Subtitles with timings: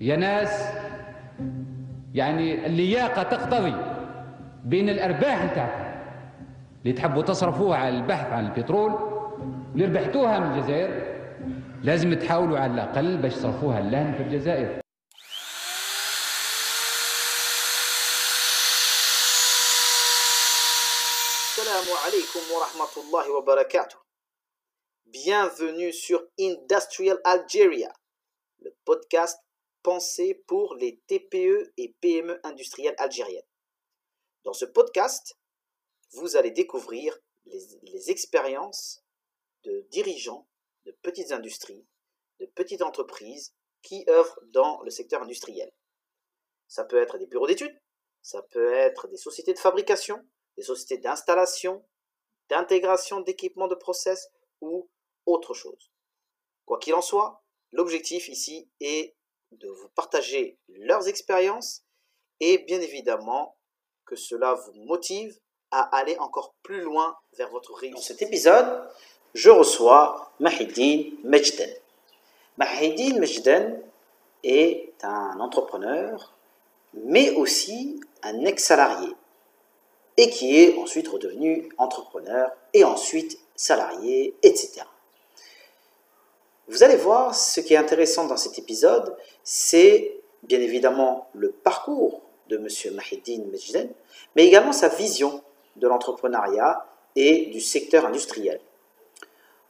[0.00, 0.50] يا ناس
[2.14, 3.74] يعني اللياقة تقتضي
[4.64, 5.92] بين الأرباح نتاعكم
[6.82, 8.92] اللي تحبوا تصرفوها على البحث عن البترول
[9.74, 11.12] اللي ربحتوها من الجزائر
[11.82, 14.82] لازم تحاولوا على الأقل باش تصرفوها اللهن في الجزائر
[22.06, 23.98] alaikum wa rahmatullahi wa barakatuh.
[25.06, 27.92] Bienvenue sur Industrial Algeria,
[28.60, 29.38] le podcast
[29.82, 33.46] pensé pour les TPE et PME industrielles algériennes.
[34.44, 35.38] Dans ce podcast,
[36.12, 39.04] vous allez découvrir les, les expériences
[39.64, 40.48] de dirigeants
[40.84, 41.86] de petites industries,
[42.40, 45.72] de petites entreprises qui œuvrent dans le secteur industriel.
[46.68, 47.78] Ça peut être des bureaux d'études,
[48.22, 50.24] ça peut être des sociétés de fabrication,
[50.56, 51.84] des sociétés d'installation,
[52.48, 54.28] d'intégration d'équipements de process
[54.60, 54.88] ou
[55.26, 55.90] autre chose.
[56.64, 57.42] Quoi qu'il en soit,
[57.72, 59.16] l'objectif ici est
[59.52, 61.82] de vous partager leurs expériences
[62.40, 63.56] et bien évidemment
[64.04, 65.38] que cela vous motive
[65.70, 67.96] à aller encore plus loin vers votre réussite.
[67.96, 68.88] Dans cet épisode,
[69.34, 71.70] je reçois Mahidine Mejden.
[72.58, 73.82] Mahidine Mejden
[74.44, 76.34] est un entrepreneur,
[76.94, 79.14] mais aussi un ex-salarié
[80.16, 84.82] et qui est ensuite redevenu entrepreneur et ensuite salarié, etc.
[86.72, 92.22] Vous allez voir, ce qui est intéressant dans cet épisode, c'est bien évidemment le parcours
[92.48, 92.94] de M.
[92.94, 93.92] Mahidine Mejden,
[94.34, 95.42] mais également sa vision
[95.76, 98.58] de l'entrepreneuriat et du secteur industriel.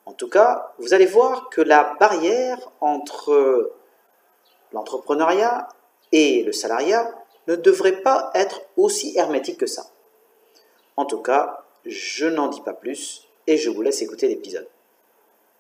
[0.07, 3.73] En tout cas, vous allez voir que la barrière entre
[4.73, 5.67] l'entrepreneuriat
[6.13, 7.13] et le salariat
[7.49, 9.87] ne devrait pas être aussi hermétique que ça.
[10.97, 14.69] En tout cas, je n'en dis pas plus et je vous laisse écouter l'épisode.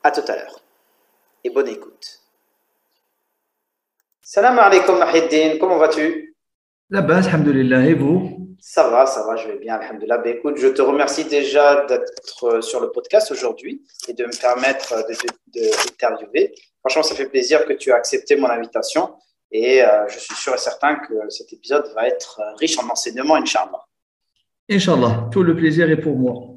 [0.05, 0.62] À tout à l'heure
[1.45, 2.21] et bonne écoute.
[4.21, 6.37] Salam alaikum Mahiddin, comment vas-tu?
[6.91, 8.39] La base, alhamdulillah, et vous?
[8.61, 10.19] Ça va, ça va, je vais bien, alhamdulillah.
[10.19, 14.95] Ben, écoute, je te remercie déjà d'être sur le podcast aujourd'hui et de me permettre
[15.53, 16.49] d'interviewer.
[16.49, 19.15] De, de, Franchement, ça fait plaisir que tu as accepté mon invitation
[19.51, 23.37] et euh, je suis sûr et certain que cet épisode va être riche en enseignements,
[23.37, 23.85] Inch'Allah.
[24.71, 26.53] Inch'Allah, tout le plaisir est pour moi.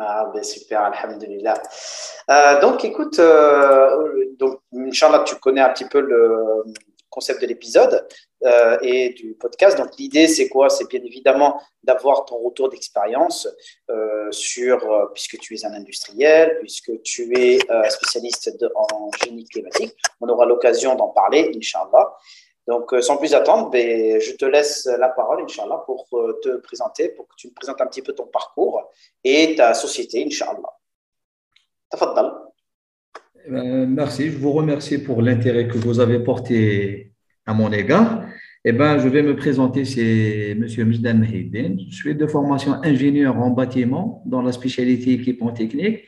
[0.00, 1.60] Ah, ben super, alhamdulillah.
[2.30, 6.62] Euh, donc, écoute, euh, donc, Inch'Allah, tu connais un petit peu le
[7.10, 8.06] concept de l'épisode
[8.44, 9.76] euh, et du podcast.
[9.76, 10.70] Donc, l'idée, c'est quoi?
[10.70, 13.48] C'est bien évidemment d'avoir ton retour d'expérience
[13.90, 17.58] euh, sur, puisque tu es un industriel, puisque tu es
[17.90, 19.96] spécialiste en génie climatique.
[20.20, 22.14] On aura l'occasion d'en parler, Inch'Allah.
[22.68, 26.06] Donc, sans plus attendre, ben, je te laisse la parole, Inch'Allah, pour
[26.42, 28.92] te présenter, pour que tu me présentes un petit peu ton parcours
[29.24, 30.74] et ta société, Inch'Allah.
[31.88, 32.30] Tafaddal.
[33.50, 37.14] Euh, merci, je vous remercie pour l'intérêt que vous avez porté
[37.46, 38.26] à mon égard.
[38.66, 40.66] Eh ben, je vais me présenter, c'est M.
[40.66, 41.76] Mjdan Mahidin.
[41.88, 46.06] Je suis de formation ingénieur en bâtiment dans la spécialité équipement technique.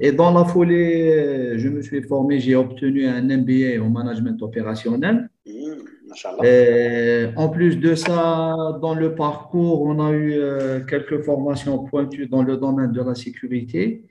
[0.00, 5.30] Et dans la foulée, je me suis formé, j'ai obtenu un MBA en management opérationnel.
[6.42, 10.40] Et en plus de ça, dans le parcours, on a eu
[10.88, 14.04] quelques formations pointues dans le domaine de la sécurité,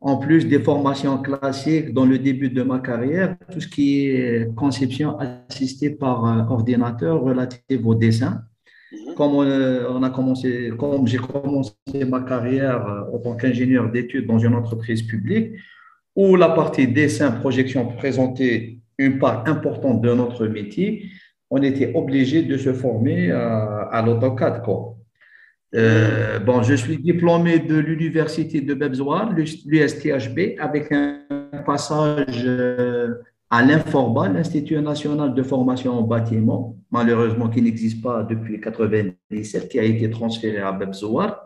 [0.00, 4.54] en plus des formations classiques dans le début de ma carrière, tout ce qui est
[4.54, 8.42] conception assistée par ordinateur relative au dessin.
[9.16, 11.72] Comme on a commencé, comme j'ai commencé
[12.06, 15.54] ma carrière en tant qu'ingénieur d'études dans une entreprise publique,
[16.14, 21.04] où la partie dessin, projection présentait une part importante de notre métier,
[21.50, 24.62] on était obligé de se former à, à l'AutoCAD.
[25.74, 31.20] Euh, bon, je suis diplômé de l'université de Bebzoar, l'USTHB, avec un
[31.64, 32.46] passage
[33.50, 39.78] à l'Inforba, l'Institut national de formation en bâtiment, malheureusement qui n'existe pas depuis 1997, qui
[39.78, 41.45] a été transféré à Bebzoar.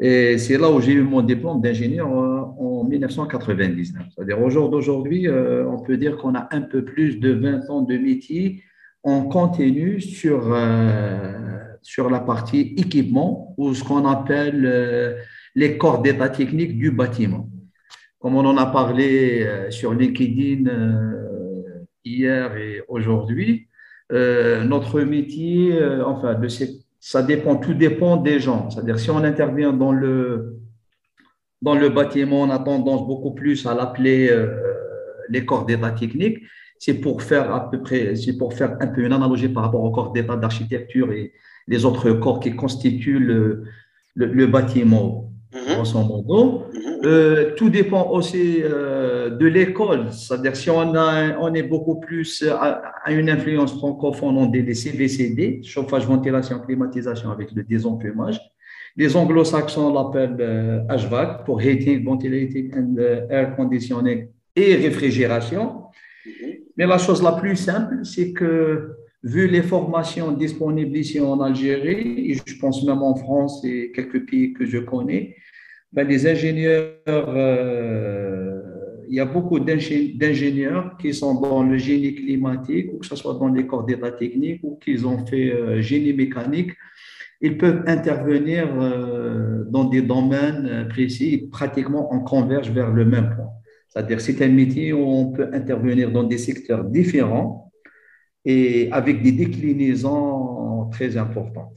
[0.00, 4.06] Et c'est là où j'ai eu mon diplôme d'ingénieur en 1999.
[4.14, 7.82] C'est-à-dire au jour d'aujourd'hui, on peut dire qu'on a un peu plus de 20 ans
[7.82, 8.62] de métier
[9.04, 15.14] on continue sur, euh, sur la partie équipement ou ce qu'on appelle euh,
[15.54, 17.48] les corps d'état technique du bâtiment.
[18.18, 20.70] Comme on en a parlé euh, sur LinkedIn
[22.04, 23.68] hier et aujourd'hui,
[24.10, 26.48] notre métier, enfin, de
[27.00, 28.70] ça dépend, tout dépend des gens.
[28.70, 30.58] C'est-à-dire, si on intervient dans le,
[31.62, 34.34] dans le bâtiment, on a tendance beaucoup plus à l'appeler
[35.28, 36.38] les corps d'état technique
[36.78, 39.82] c'est pour faire à peu près, c'est pour faire un peu une analogie par rapport
[39.82, 41.32] au corps d'état d'architecture et
[41.66, 45.27] les autres corps qui constituent le, bâtiment.
[45.52, 45.74] Mhm.
[45.74, 46.66] grosso modo.
[46.72, 47.00] Mhm.
[47.04, 50.12] Euh, tout dépend aussi euh, de l'école.
[50.12, 54.74] C'est-à-dire si on, a, on est beaucoup plus à, une influence francophone, on dit les
[54.74, 58.40] CVCD, chauffage, ventilation, climatisation avec le désenfumage.
[58.96, 62.96] Les anglo-saxons l'appellent HVAC pour Heating, Ventilating and
[63.30, 65.84] Air Conditioning et réfrigération.
[66.26, 66.54] Mhm.
[66.76, 72.30] Mais la chose la plus simple, c'est que vu les formations disponibles ici en Algérie,
[72.30, 75.36] et je pense même en France et quelques pays que je connais,
[75.92, 78.60] ben les ingénieurs, euh,
[79.08, 83.34] il y a beaucoup d'ingénieurs qui sont dans le génie climatique, ou que ce soit
[83.34, 86.72] dans les corps d'état technique, ou qu'ils ont fait euh, génie mécanique.
[87.40, 93.50] Ils peuvent intervenir euh, dans des domaines précis, pratiquement on converge vers le même point.
[93.88, 97.67] C'est-à-dire c'est un métier où on peut intervenir dans des secteurs différents
[98.44, 101.72] et avec des déclinaisons très importantes.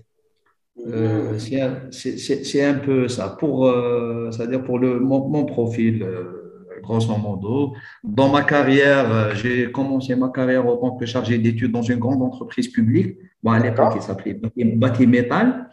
[0.87, 3.35] Euh, c'est un, peu ça.
[3.39, 7.73] Pour, euh, c'est-à-dire pour le, mon, profil, euh, grosso modo.
[8.03, 12.23] Dans ma carrière, j'ai commencé ma carrière en tant que chargé d'études dans une grande
[12.23, 13.17] entreprise publique.
[13.43, 14.39] Bon, à l'époque, il s'appelait
[14.75, 15.69] Batimétal.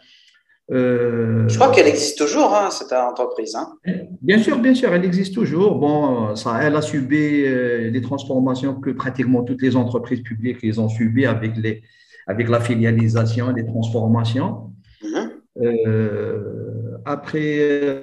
[0.70, 3.55] Euh, je crois qu'elle existe toujours, hein, cette entreprise.
[3.55, 3.73] Hein.
[4.20, 5.76] Bien sûr, bien sûr, elle existe toujours.
[5.76, 10.79] Bon, ça, elle a subi euh, des transformations que pratiquement toutes les entreprises publiques les
[10.79, 11.82] ont subies avec, les,
[12.26, 14.73] avec la filialisation, les transformations.
[15.03, 15.31] Mhm.
[15.61, 18.03] Euh, après,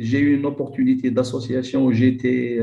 [0.00, 2.60] j'ai eu une opportunité d'association où j'étais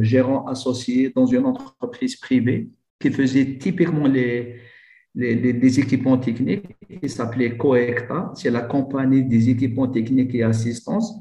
[0.00, 2.68] gérant associé dans une entreprise privée
[2.98, 4.56] qui faisait typiquement les,
[5.16, 11.14] des équipements techniques qui s'appelait Coecta, c'est la compagnie des équipements techniques et assistance.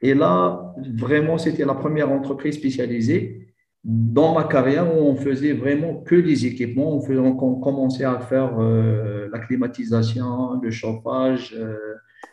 [0.00, 3.48] Et là, vraiment, c'était la première entreprise spécialisée
[3.82, 6.96] dans ma carrière où on faisait vraiment que des équipements.
[6.96, 11.76] On, faisait, on commençait à faire euh, la climatisation, le chauffage, euh,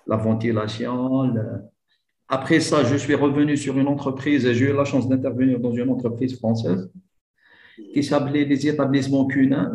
[0.06, 1.34] la ventilation.
[2.30, 5.90] Après ça, je suis revenu sur une entreprise, j'ai eu la chance d'intervenir dans une
[5.90, 6.92] entreprise française
[7.94, 9.74] qui s'appelait les établissements CUNA.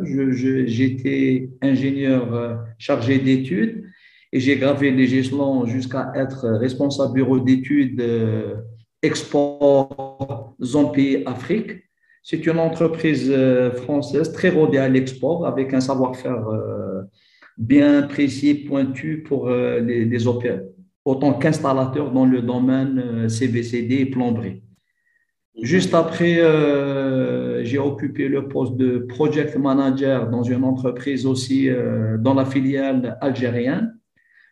[0.67, 3.85] J'étais ingénieur euh, chargé d'études
[4.33, 8.55] et j'ai gravé les échelons jusqu'à être responsable bureau d'études euh,
[9.03, 11.71] export zone pays Afrique.
[12.23, 16.45] C'est une entreprise euh, française très rodée à l'export avec un savoir-faire
[17.59, 20.67] bien précis, pointu pour les, les opérateurs,
[21.05, 24.63] autant qu'installateur dans le domaine CVCD et plomberie.
[25.61, 32.17] Juste après, euh, j'ai occupé le poste de project manager dans une entreprise aussi, euh,
[32.19, 33.99] dans la filiale algérienne,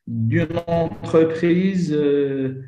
[0.06, 2.62] d'une entreprise euh,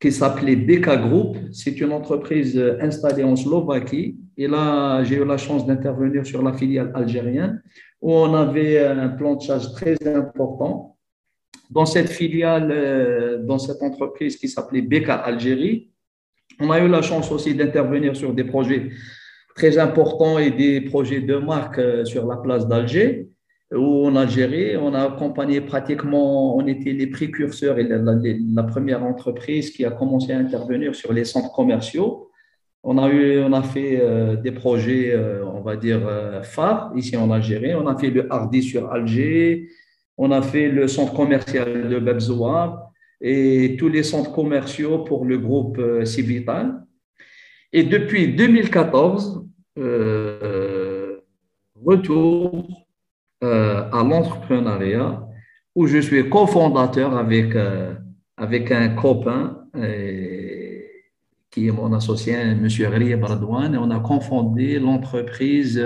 [0.00, 1.36] qui s'appelait Beka Group.
[1.52, 4.18] C'est une entreprise installée en Slovaquie.
[4.36, 7.62] Et là, j'ai eu la chance d'intervenir sur la filiale algérienne,
[8.00, 10.96] où on avait un plan de charge très important.
[11.70, 15.90] Dans cette filiale, dans cette entreprise qui s'appelait Beka Algérie,
[16.60, 18.90] on a eu la chance aussi d'intervenir sur des projets
[19.54, 23.28] très importants et des projets de marque euh, sur la place d'Alger
[23.72, 24.76] ou en Algérie.
[24.76, 30.32] On a accompagné pratiquement, on était les précurseurs et la, première entreprise qui a commencé
[30.32, 32.30] à intervenir sur les centres commerciaux.
[32.82, 36.02] On a, eu, on a fait euh, des projets, euh, on va dire,
[36.42, 37.74] phares ici en Algérie.
[37.74, 39.68] On a fait le Hardy sur Alger.
[40.18, 42.90] On a fait le centre commercial de Bebzoa
[43.20, 46.84] et tous les centres commerciaux pour le groupe Civital.
[47.76, 49.44] Et depuis 2014,
[49.78, 51.18] euh,
[51.84, 52.68] retour
[53.42, 55.26] euh, à l'entrepreneuriat
[55.74, 57.56] où je suis cofondateur avec,
[58.36, 59.66] avec un copain
[61.50, 62.64] qui est mon associé, M.
[62.64, 65.84] Ria Bardouane, et on a confondé l'entreprise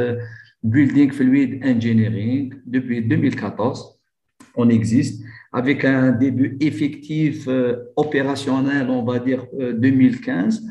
[0.63, 3.99] Building Fluid Engineering depuis 2014.
[4.57, 10.71] On existe avec un début effectif euh, opérationnel, on va dire 2015, euh,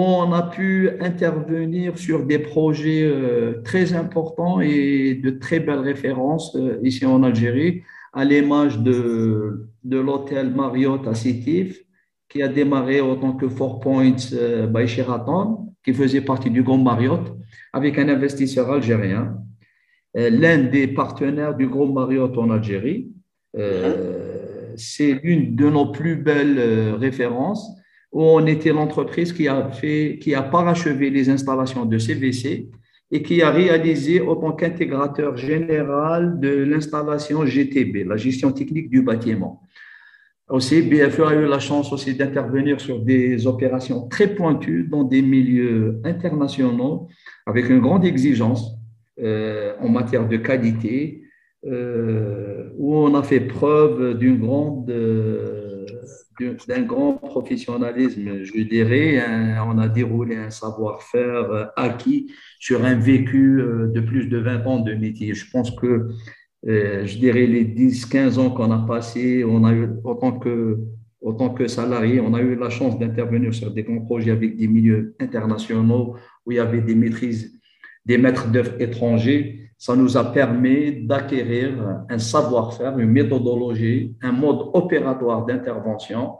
[0.00, 6.56] on a pu intervenir sur des projets euh, très importants et de très belles références
[6.82, 11.82] ici en Algérie, à l'image de, de l'hôtel Marriott à Sétif,
[12.28, 14.32] qui a démarré en tant que Four Points
[14.68, 17.36] by Sheraton, qui faisait partie du groupe Marriott,
[17.72, 19.36] avec un investisseur algérien,
[20.14, 23.10] l'un des partenaires du groupe Marriott en Algérie.
[23.56, 27.70] Euh, c'est l'une de nos plus belles euh, références
[28.16, 32.70] où on était l'entreprise qui a fait, qui a parachevé les installations de CVC
[33.10, 39.02] et qui a réalisé en tant qu'intégrateur général de l'installation GTB, la gestion technique du
[39.02, 39.60] bâtiment.
[40.48, 45.20] Aussi, BFE a eu la chance aussi d'intervenir sur des opérations très pointues dans des
[45.20, 47.08] milieux internationaux
[47.44, 48.62] avec une grande exigence
[49.20, 51.22] euh, en matière de qualité,
[51.66, 55.65] euh, où on a fait preuve d'une grande euh,
[56.68, 59.22] d'un grand professionnalisme, je dirais.
[59.66, 63.62] on a déroulé un savoir-faire acquis sur un vécu
[63.94, 65.34] de plus de 20 ans de métier.
[65.34, 66.08] Je pense que,
[66.64, 70.78] je dirais, les 10-15 ans qu'on a passés, on a eu, en tant que
[71.26, 74.68] autant que salarié, on a eu la chance d'intervenir sur des grands projets avec des
[74.68, 77.60] milieux internationaux où il y avait des maîtrises,
[78.04, 79.65] des maîtres d'œuvre étrangers.
[79.78, 86.32] Ça nous a permis d'acquérir un savoir-faire, une méthodologie, un mode opératoire d'intervention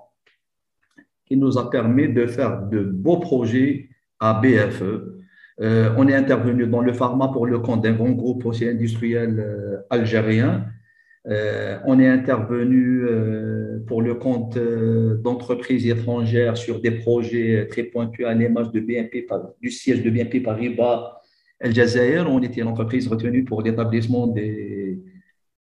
[1.27, 3.89] qui nous a permis de faire de beaux projets
[4.21, 5.17] à BFE.
[5.61, 9.39] Euh, on est intervenu dans le pharma pour le compte d'un grand groupe aussi industriel
[9.39, 10.67] euh, algérien
[11.29, 13.05] euh, on est intervenu
[13.89, 14.57] pour le compte
[15.25, 21.21] d'entreprises étrangères sur des projets très pointus à l'image du siège de BNP Paribas
[21.61, 22.31] El Jazair.
[22.31, 25.03] On était une entreprise retenue pour l'établissement des,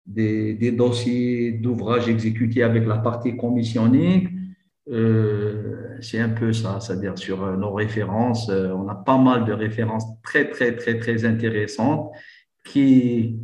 [0.06, 4.30] des, dossiers d'ouvrages exécutés avec la partie commissionning.
[6.02, 10.50] c'est un peu ça, c'est-à-dire sur nos références, on a pas mal de références très,
[10.50, 12.12] très, très, très intéressantes
[12.66, 13.40] qui,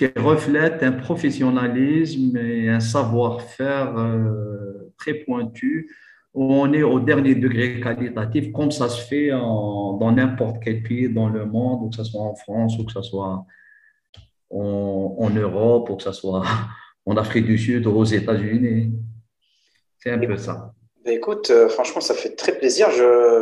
[0.00, 5.94] qui reflète un professionnalisme et un savoir-faire euh, très pointu
[6.34, 11.28] on est au dernier degré qualitatif, comme ça se fait dans n'importe quel pays dans
[11.28, 13.44] le monde, ou que ce soit en France, ou que ce soit
[14.50, 16.44] en, Europe, ou que ce soit
[17.06, 18.92] en Afrique du Sud ou aux États-Unis.
[19.98, 20.72] C'est un peu ça.
[21.04, 22.88] Ben écoute, euh, franchement, ça fait très plaisir,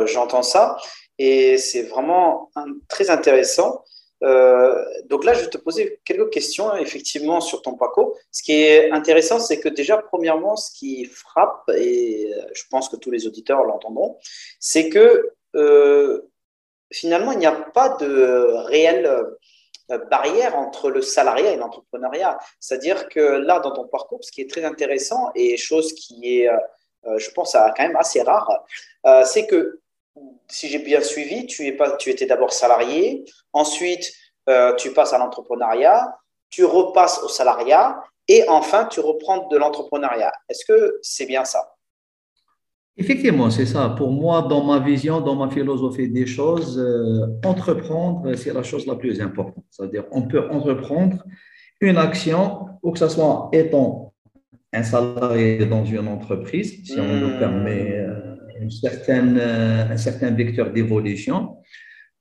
[0.05, 0.77] j'entends ça,
[1.17, 2.49] et c'est vraiment
[2.87, 3.83] très intéressant.
[4.23, 8.17] Euh, donc là, je vais te poser quelques questions effectivement sur ton parcours.
[8.31, 12.89] Ce qui est intéressant, c'est que déjà, premièrement, ce qui frappe, et euh, je pense
[12.89, 14.17] que tous les auditeurs l'entendront,
[14.59, 16.29] c'est que euh,
[16.91, 19.09] finalement, il n'y a pas de réelle
[20.11, 22.37] barrière entre le salariat et l'entrepreneuriat.
[22.59, 26.49] C'est-à-dire que là, dans ton parcours, ce qui est très intéressant et chose qui est,
[27.17, 28.65] je pense, quand même assez rare,
[29.25, 29.79] c'est que
[30.47, 33.23] si j'ai bien suivi, tu, es pas, tu étais d'abord salarié,
[33.53, 34.11] ensuite
[34.49, 36.17] euh, tu passes à l'entrepreneuriat,
[36.49, 40.31] tu repasses au salariat et enfin tu reprends de l'entrepreneuriat.
[40.49, 41.75] Est-ce que c'est bien ça?
[42.97, 43.95] Effectivement, c'est ça.
[43.97, 48.85] Pour moi, dans ma vision, dans ma philosophie des choses, euh, entreprendre, c'est la chose
[48.85, 49.63] la plus importante.
[49.69, 51.23] C'est-à-dire, on peut entreprendre
[51.79, 54.13] une action, ou que ce soit étant
[54.73, 58.28] un salarié dans une entreprise, si on nous permet euh,
[58.61, 61.57] une certaine, euh, un certain vecteur d'évolution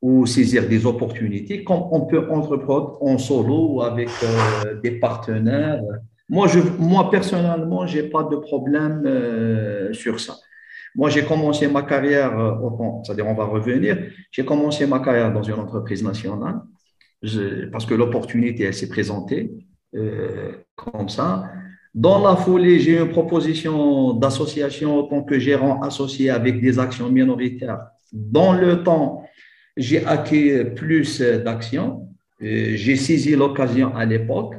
[0.01, 5.83] ou saisir des opportunités, comme on peut entreprendre en solo ou avec euh, des partenaires.
[6.29, 10.37] Moi, je, moi personnellement, je n'ai pas de problème euh, sur ça.
[10.95, 12.33] Moi, j'ai commencé ma carrière,
[13.05, 13.99] c'est-à-dire on va revenir,
[14.33, 16.61] j'ai commencé ma carrière dans une entreprise nationale
[17.71, 19.53] parce que l'opportunité, s'est présentée
[20.75, 21.45] comme ça.
[21.99, 27.09] Dans la foulée, j'ai une proposition d'association en tant que gérant associé avec des actions
[27.11, 27.81] minoritaires.
[28.13, 29.25] Dans le temps,
[29.77, 32.07] j'ai acquis plus d'actions.
[32.41, 34.55] Euh, j'ai saisi l'occasion à l'époque.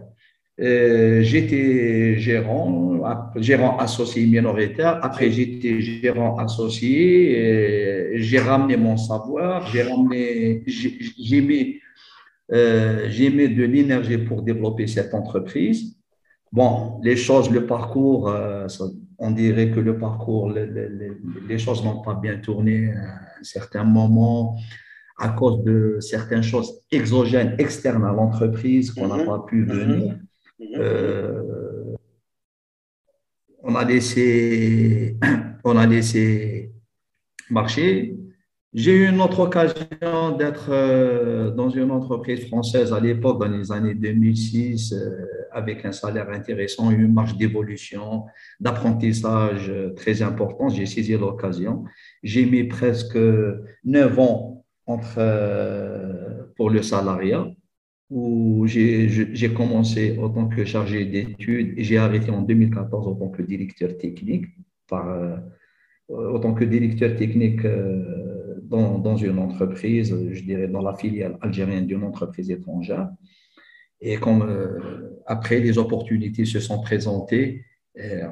[0.60, 3.01] Euh, j'étais gérant,
[3.38, 5.00] gérant associé minoritaire.
[5.01, 8.15] Après, j'étais gérant associé.
[8.15, 9.65] J'ai ramené mon savoir.
[9.72, 11.79] J'ai ramené, j'ai mis,
[12.51, 15.99] euh, j'ai mis de l'énergie pour développer cette entreprise.
[16.51, 18.68] Bon, les choses, le parcours, euh,
[19.20, 24.58] on dirait que le parcours, les, choses n'ont pas bien tourné à un certain moment
[25.20, 29.25] à cause de certaines choses exogènes, externes à l'entreprise qu'on n'a mhm.
[29.25, 29.72] pas pu mhm.
[29.72, 30.20] venir.
[30.60, 30.68] Mhm.
[30.77, 31.96] Euh,
[33.62, 35.18] on a laissé,
[35.63, 36.72] on a laissé
[37.50, 38.15] marcher.
[38.74, 43.72] J'ai eu une autre occasion d'être euh, dans une entreprise française à l'époque, dans les
[43.72, 48.25] années 2006, euh, avec un salaire intéressant, une marge d'évolution,
[48.60, 50.74] d'apprentissage euh, très importante.
[50.74, 51.84] J'ai saisi l'occasion.
[52.24, 53.18] J'ai mis presque
[53.84, 55.20] neuf ans entre,
[56.56, 57.48] pour le salariat,
[58.10, 63.44] où j'ai commencé en tant que chargé d'études j'ai arrêté en 2014 en tant que
[63.44, 64.46] directeur technique,
[64.88, 65.06] par,
[66.10, 67.62] en tant que directeur technique
[68.70, 73.10] dans, une entreprise, je dirais dans la filiale algérienne d'une entreprise étrangère.
[74.01, 77.65] Et comme euh, après les opportunités se sont présentées,
[78.00, 78.27] euh,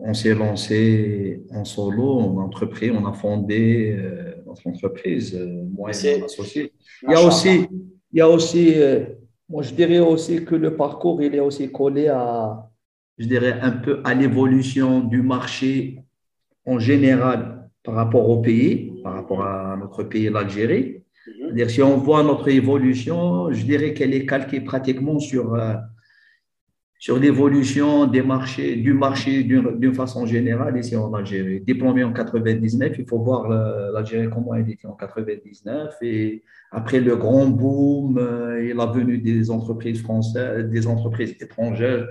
[0.00, 5.38] on, s'est lancé en solo, on a entrepris, on a fondé euh, notre entreprise,
[5.70, 6.72] moi et mon associé.
[7.02, 7.66] Il y a aussi,
[8.12, 8.74] il y a aussi
[9.48, 12.70] moi je dirais aussi que le parcours, il est aussi collé à,
[13.18, 15.98] je dirais, un peu à l'évolution du marché
[16.64, 21.01] en général par rapport au pays, par rapport à notre pays, l'Algérie.
[21.26, 21.68] Mhm.
[21.68, 25.74] Si on voit notre évolution, je dirais qu'elle est calquée pratiquement sur, euh,
[26.98, 28.74] sur l'évolution du marché
[29.42, 31.60] d'une façon générale ici en Algérie.
[31.60, 37.16] Diplômé en 99, il faut voir l'Algérie comment elle était en 99 et après le
[37.16, 42.08] grand boom euh, et la venue des entreprises françaises, des entreprises étrangères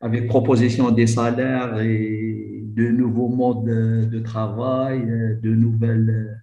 [0.00, 5.04] avec proposition des salaires et de nouveaux modes de, travail,
[5.42, 6.40] de nouvelles,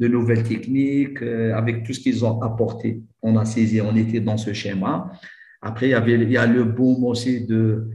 [0.00, 3.02] de nouvelles techniques, euh, avec tout ce qu'ils ont apporté.
[3.22, 5.12] On a saisi, on était dans ce schéma.
[5.60, 7.90] Après, il y, avait, il y a le boom aussi de,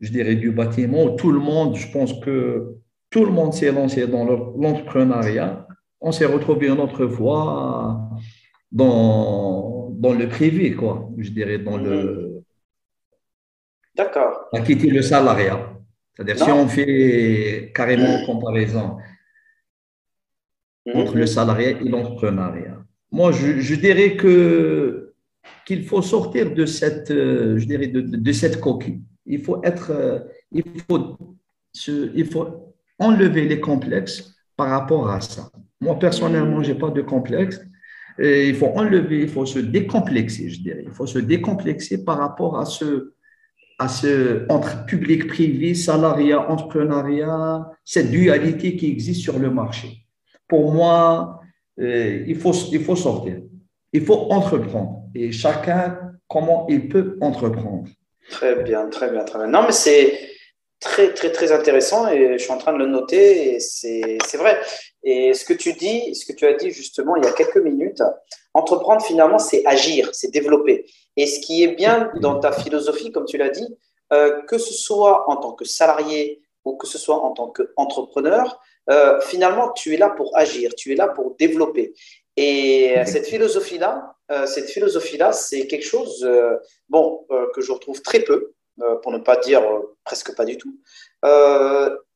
[0.00, 1.10] je dirais, du bâtiment.
[1.10, 2.76] Tout le monde, je pense que
[3.10, 5.66] tout le monde s'est lancé dans l'entrepreneuriat.
[6.00, 8.08] On s'est retrouvé une autre fois
[8.72, 11.10] dans, dans le privé, quoi.
[11.18, 12.42] Je dirais, dans le.
[13.94, 14.48] D'accord.
[14.54, 15.60] À quitter le salariat.
[16.14, 18.96] C'est-à-dire, si on fait carrément comparaison
[20.94, 22.78] entre le salariat et l'entrepreneuriat.
[23.12, 25.12] Moi, je, dirais que
[25.66, 29.00] qu'il faut sortir de cette, euh, je dirais, de, cette coquille.
[29.26, 30.20] Il faut être, euh,
[30.52, 31.18] il faut,
[31.88, 35.50] il faut enlever les complexes par rapport à ça.
[35.80, 37.60] Moi, personnellement, je n'ai pas de complexe.
[38.18, 40.82] Il faut enlever, il faut se décomplexer, je dirais.
[40.84, 43.14] Il faut se décomplexer par rapport à ce,
[43.78, 50.06] à ce entre public, privé, salariat, entrepreneuriat, cette dualité qui existe sur le marché.
[50.50, 51.40] Pour moi,
[51.78, 53.40] euh, il, faut, il faut sortir.
[53.92, 57.88] Il faut entreprendre et chacun comment il peut entreprendre.
[58.30, 59.48] Très bien, très bien, très bien.
[59.48, 60.18] Non, mais c'est
[60.80, 64.60] très, très, très intéressant et je suis en train de le noter et c'est vrai.
[65.02, 67.56] Et ce que tu dis, ce que tu as dit justement il y a quelques
[67.56, 68.02] minutes,
[68.52, 70.86] entreprendre finalement, c'est agir, c'est développer.
[71.16, 73.66] Et ce qui est bien dans ta philosophie, comme tu l'as dit,
[74.12, 78.60] euh, que ce soit en tant que salarié ou que ce soit en tant qu'entrepreneur,
[78.90, 81.94] euh, finalement, tu es là pour agir, tu es là pour développer.
[82.36, 86.56] Et cette philosophie-là, euh, cette philosophie-là, c'est quelque chose, euh,
[86.88, 88.54] bon, euh, que je retrouve très peu,
[89.02, 89.62] pour ne pas dire
[90.04, 90.74] presque pas du tout.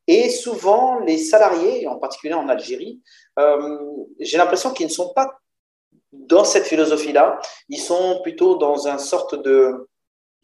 [0.06, 3.02] et souvent, les salariés, en particulier en Algérie,
[4.18, 5.40] j'ai l'impression qu'ils ne sont pas
[6.12, 7.38] dans cette philosophie-là.
[7.68, 9.90] Ils sont plutôt dans une sorte de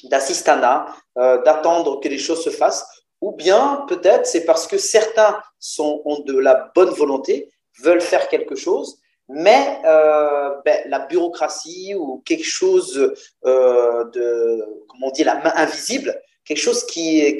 [0.04, 2.86] d'assistanat, d'attendre que les choses se fassent.
[3.20, 5.40] Ou bien, peut-être, c'est parce que certains
[5.78, 7.50] ont de la bonne volonté,
[7.82, 15.06] veulent faire quelque chose, mais euh, ben, la bureaucratie ou quelque chose euh, de, comment
[15.06, 17.38] on dit, la main invisible, quelque chose qui,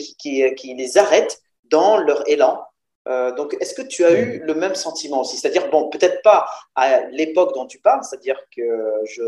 [0.65, 2.63] les arrête dans leur élan.
[3.09, 5.37] Euh, donc, est-ce que tu as eu le même sentiment aussi?
[5.37, 8.63] C'est-à-dire, bon, peut-être pas à l'époque dont tu parles, c'est-à-dire que
[9.07, 9.23] je,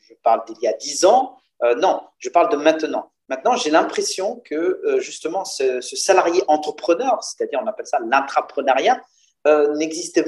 [0.00, 1.36] je parle d'il y a dix ans,
[1.78, 3.10] non, je parle de maintenant.
[3.28, 9.00] Maintenant, j'ai l'impression que justement ce, salarié entrepreneur, c'est-à-dire on appelle ça l'intrapreneuriat,
[9.76, 10.20] n'existe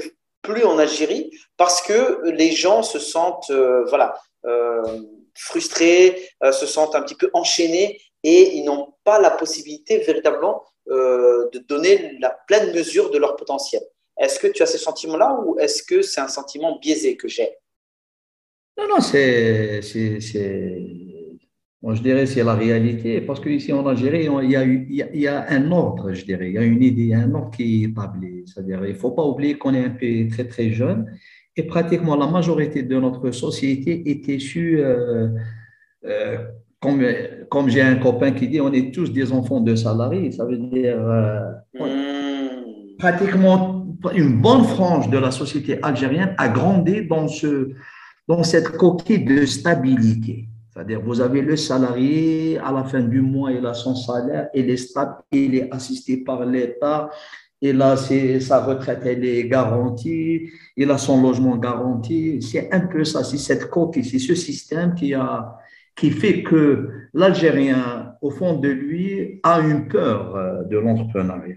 [0.47, 5.01] plus en Algérie parce que les gens se sentent euh, voilà, euh,
[5.35, 10.63] frustrés, euh, se sentent un petit peu enchaînés et ils n'ont pas la possibilité véritablement
[10.89, 13.81] de donner la pleine mesure de leur potentiel.
[14.17, 17.57] Est-ce que tu as ce sentiment-là ou est-ce que c'est un sentiment biaisé que j'ai?
[18.77, 19.81] Non, non, c'est
[21.83, 25.45] je dirais c'est la réalité, parce qu'ici en Algérie, il y, a, il, y a,
[25.49, 28.43] un ordre, je dirais, il y a une idée, un ordre qui est établi.
[28.45, 31.05] C'est-à-dire, il ne faut pas oublier qu'on est un pays très, très jeune
[31.57, 35.29] et pratiquement la majorité de notre société est issue, euh,
[36.05, 36.37] euh,
[36.79, 37.03] comme,
[37.49, 40.31] comme j'ai un copain qui dit, on est tous des enfants de salariés.
[40.31, 41.39] Ça veut dire euh,
[41.79, 42.97] hmm.
[42.99, 47.71] pratiquement une bonne frange de la société algérienne a grandi dans, ce,
[48.27, 50.47] dans cette coquille de stabilité.
[50.77, 54.69] C'est-à-dire, vous avez le salarié, à la fin du mois, il a son salaire, il
[54.69, 57.09] est stable, il est assisté par l'État,
[57.59, 62.39] il a sa retraite, elle est garantie, il a son logement garanti.
[62.43, 65.57] C'est un peu ça, c'est cette coquille, c'est ce système qui, a,
[65.95, 71.55] qui fait que l'Algérien, au fond de lui, a une peur euh, de l'entrepreneuriat.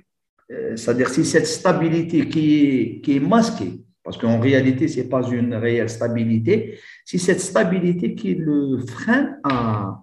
[0.51, 5.23] Euh, c'est-à-dire, c'est cette stabilité qui qui est masquée parce qu'en réalité, ce n'est pas
[5.31, 10.03] une réelle stabilité, c'est cette stabilité qui le freine à,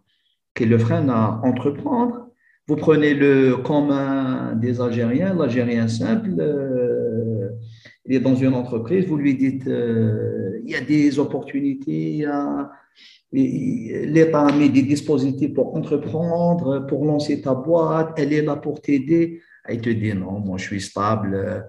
[0.56, 2.30] qui le freine à entreprendre.
[2.68, 7.50] Vous prenez le commun des Algériens, l'Algérien simple, euh,
[8.06, 12.26] il est dans une entreprise, vous lui dites, euh, il y a des opportunités,
[13.34, 18.80] l'État a mis des dispositifs pour entreprendre, pour lancer ta boîte, elle est là pour
[18.80, 19.42] t'aider.
[19.70, 21.60] Il te dit non, moi je suis stable, euh,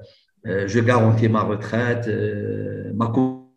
[0.45, 3.13] je garantis ma retraite, euh, ma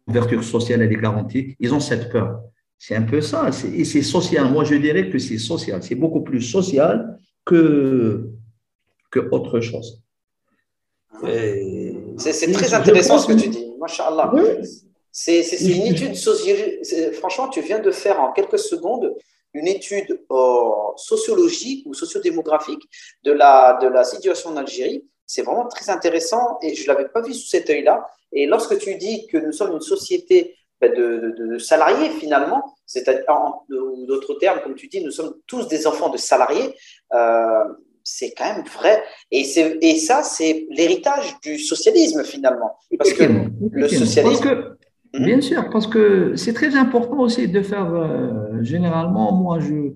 [0.08, 1.56] couverture sociale, elle est garantie.
[1.60, 2.42] Ils ont cette peur.
[2.78, 3.50] C'est un peu ça.
[3.76, 4.52] Et c'est social.
[4.52, 5.84] Moi, je dirais que c'est social.
[5.84, 8.32] C'est beaucoup plus social que,
[9.12, 10.02] que autre chose.
[12.18, 13.68] C'est très intéressant ce que tu dis.
[15.12, 16.80] C'est une étude sociale.
[17.14, 19.14] Franchement, tu viens de faire en quelques secondes
[19.54, 20.20] une étude
[20.96, 22.84] sociologique ou sociodémographique
[23.24, 25.06] de la, de la situation en Algérie.
[25.34, 28.06] C'est vraiment très intéressant et je ne l'avais pas vu sous cet œil-là.
[28.34, 33.24] Et lorsque tu dis que nous sommes une société ben, de, de, salariés finalement, c'est-à-dire,
[33.70, 36.76] ou d'autres termes, comme tu dis, nous sommes tous des enfants de salariés,
[37.14, 37.64] euh,
[38.04, 39.04] c'est quand même vrai.
[39.32, 39.44] Et,
[39.82, 42.76] et ça, c'est l'héritage du socialisme finalement.
[42.98, 43.24] Parce que
[43.72, 44.76] le socialisme.
[45.14, 45.26] Mhm.
[45.26, 49.94] Bien sûr, parce que c'est très important aussi de faire, euh, généralement, moi, je,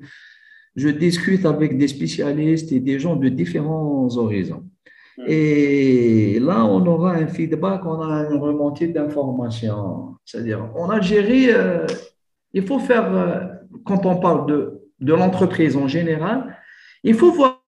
[0.77, 4.63] je discute avec des spécialistes et des gens de différents horizons.
[5.27, 10.15] Et là, on aura un feedback, on a une remontée d'informations.
[10.25, 11.85] C'est-à-dire, en Algérie, euh,
[12.53, 13.39] il faut faire, euh,
[13.85, 16.57] quand on parle de, de l'entreprise en général,
[17.03, 17.63] il faut voir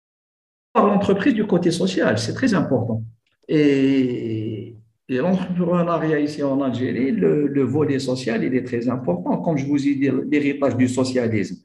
[0.76, 2.18] l'entreprise du côté social.
[2.18, 3.04] C'est très important.
[3.48, 4.76] Et
[5.08, 9.38] et l'entrepreneuriat ici en Algérie, le, volet social, il est très important.
[9.38, 11.64] Comme je vous ai dit, l'héritage du socialisme.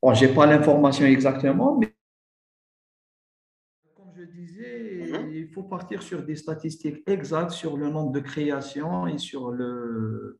[0.00, 1.88] Bon, je n'ai pas l'information exactement, mais
[3.96, 5.32] comme je disais, mhm.
[5.32, 10.38] il partir sur des statistiques exactes sur le nombre de créations et sur le,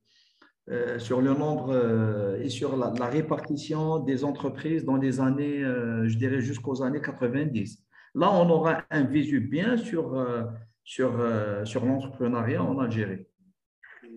[0.70, 6.06] euh, sur le nombre euh, et sur la, répartition des entreprises dans les années, euh,
[6.06, 7.82] je dirais jusqu'aux années 90.
[8.14, 10.26] Là, on aura un visu bien sur
[10.82, 11.22] sur,
[11.64, 13.26] sur l'entrepreneuriat en Algérie.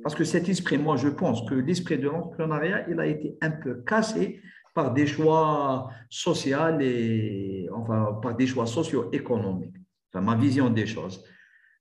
[0.04, 3.52] Parce que cet esprit, moi, je pense que l'esprit de l'entrepreneuriat, il a été un
[3.52, 4.42] peu cassé
[4.74, 9.81] par des choix sociaux et enfin par des choix socio-économiques.
[10.14, 11.24] Enfin, ma vision des choses.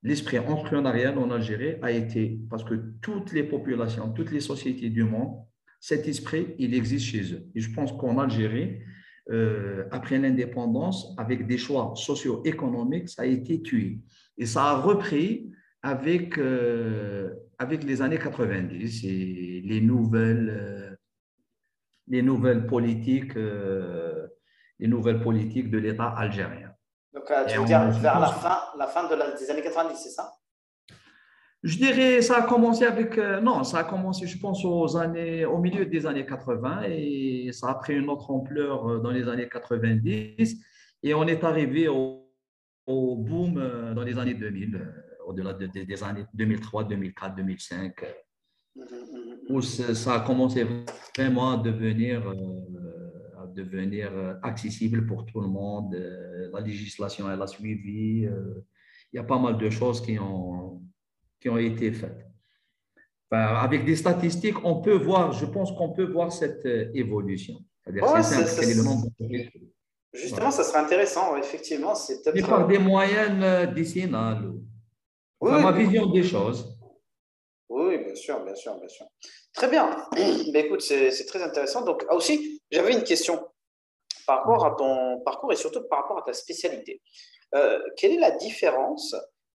[0.03, 5.05] L'esprit entrepreneurial en Algérie a été, parce que toutes les populations, toutes les sociétés du
[5.05, 5.45] monde,
[5.81, 7.47] cet esprit, il existe chez eux.
[7.55, 8.81] Et je pense qu'en Algérie,
[9.31, 14.01] euh, après l'indépendance, avec des choix socio-économiques, ça a été tué.
[14.38, 20.97] Et ça a repris avec, euh, avec les années 90 et les nouvelles, euh,
[22.09, 26.70] les nouvelles politiques, les nouvelles politiques de l'État algérien.
[27.12, 30.33] Donc, tu veux dire vers la fin, la fin de des années 90, c'est ça?
[31.62, 35.59] Je dirais, ça a commencé avec, non, ça a commencé, je pense, aux années, au
[35.59, 40.57] milieu des années 80 et ça a pris une autre ampleur dans les années 90
[41.03, 42.31] et on est arrivé au,
[42.87, 44.85] au boom euh, dans les années 2000, euh,
[45.27, 48.05] au-delà des années 2003, 2004, 2005,
[49.49, 50.66] où ça a commencé
[51.16, 52.35] vraiment à devenir, euh,
[53.55, 55.95] devenir accessible pour tout le monde.
[56.53, 58.29] La législation, elle a suivi.
[59.13, 60.83] Il y a pas mal de choses qui ont,
[61.41, 62.27] qui ont été faites.
[63.31, 67.57] avec des statistiques, on peut voir, je pense qu'on peut voir cette évolution.
[67.85, 69.27] C'est-à-dire, c'est le nombre de
[70.13, 71.95] Justement, ça serait intéressant, effectivement.
[71.95, 72.49] C'est peut-être.
[72.49, 74.53] par des moyennes euh, décennales.
[75.41, 76.77] Oui, ma vision des choses.
[77.69, 79.07] Oui, bien sûr, bien sûr, bien sûr.
[79.55, 79.97] Très bien.
[80.53, 81.85] Mais écoute, c'est très intéressant.
[81.85, 83.47] Donc, ah, aussi, j'avais une question
[84.27, 87.03] par rapport à ton parcours et surtout par rapport à ta spécialité.
[87.55, 89.15] Euh, quelle est la différence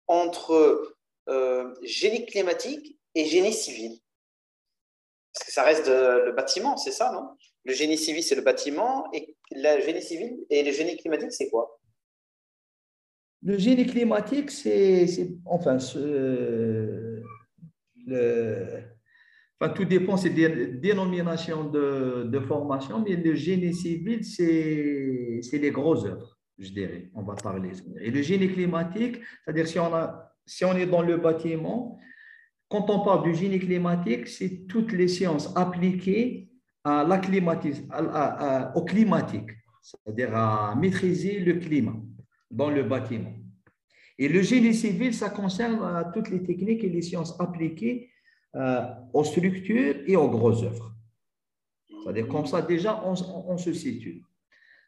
[0.07, 0.97] entre
[1.29, 3.99] euh, génie climatique et génie civil?
[5.33, 7.37] Parce que ça reste le bâtiment, c'est ça, non?
[7.65, 11.51] Le génie civil, c'est le bâtiment et le génie civil et le génie climatique, c'est
[11.51, 11.79] quoi?
[13.43, 15.07] Le génie climatique, c'est,
[15.47, 17.23] enfin, le,
[19.61, 26.05] enfin, tout dépend, c'est des dénominations de, formation, mais le génie civil, c'est, les grosses
[26.05, 27.71] œuvres, je dirais, on va parler.
[28.01, 29.91] Et le génie climatique, c'est-à-dire si on,
[30.47, 31.99] si on est dans le bâtiment,
[32.69, 36.49] quand on parle du génie climatique, c'est toutes les sciences appliquées
[36.85, 39.51] à la au climatique,
[39.83, 41.97] c'est-à-dire à maîtriser le climat
[42.51, 43.35] dans le bâtiment.
[44.19, 48.11] Et le génie civil, ça concerne toutes les techniques et les sciences appliquées
[48.57, 48.83] euh,
[49.13, 50.93] aux structures et aux grosses œuvres.
[52.03, 54.23] C'est-à-dire comme ça, déjà, on, se situe.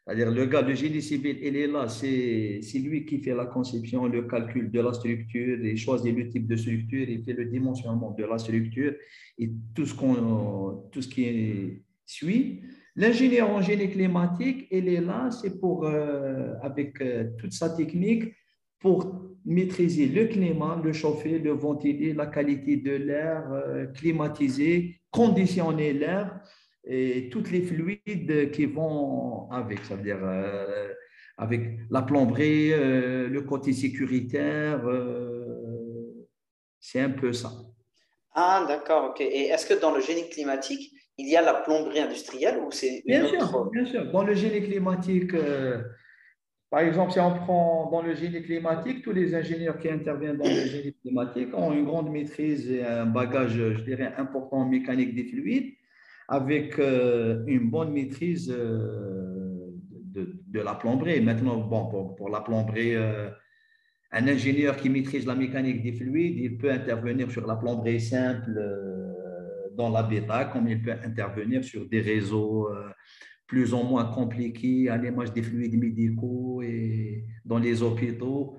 [0.05, 4.07] C'est-à-dire le gars de génie civil, il est là, c'est lui qui fait la conception,
[4.07, 8.11] le calcul de la structure, il choisit le type de structure, il fait le dimensionnement
[8.11, 8.93] de la structure
[9.37, 12.61] et tout ce, qu'on tout ce qui suit.
[12.95, 18.33] L'ingénieur en génie climatique, il est là, c'est pour, euh, avec euh, toute sa technique,
[18.79, 25.93] pour maîtriser le climat, le chauffer, le ventiler, la qualité de l'air, euh, climatiser, conditionner
[25.93, 26.39] l'air
[26.85, 30.19] et tous les fluides qui vont avec, ça veut dire
[31.37, 34.81] avec la plomberie, le côté sécuritaire,
[36.81, 37.51] c'est un peu ça.
[38.35, 39.21] Ah, d'accord, ok.
[39.21, 43.03] Et est-ce que dans le génie climatique, il y a la plomberie industrielle ou c'est
[43.05, 44.11] bien sûr, bien sûr.
[44.11, 45.83] Dans le génie climatique, euh,
[46.73, 50.49] par exemple, si on prend dans le génie climatique, tous les ingénieurs qui interviennent dans
[50.49, 55.13] le génie climatique ont une grande maîtrise et un bagage, je dirais, important en mécanique
[55.13, 55.73] des fluides.
[56.27, 59.69] avec euh, une bonne maîtrise euh,
[60.15, 61.21] de, la plomberie.
[61.21, 63.29] Maintenant, bon, pour, pour la plomberie, euh,
[64.11, 68.59] un ingénieur qui maîtrise la mécanique des fluides, il peut intervenir sur la plomberie simple
[69.77, 72.67] dans l'habitat, comme il peut intervenir sur des réseaux
[73.53, 78.57] plus ou moins compliqués à l'image des fluides médicaux et dans les hôpitaux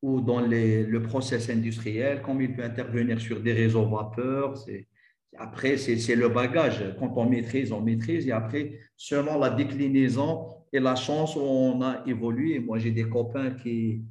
[0.00, 4.54] ou dans le process industriel, comme il peut intervenir sur des réseaux vapeur.
[5.36, 6.84] Après, c'est le bagage.
[7.00, 8.28] Quand on maîtrise, on maîtrise.
[8.28, 13.08] Et après, selon la déclinaison et la chance où on a évolué, moi, j'ai des
[13.08, 14.04] copains qui,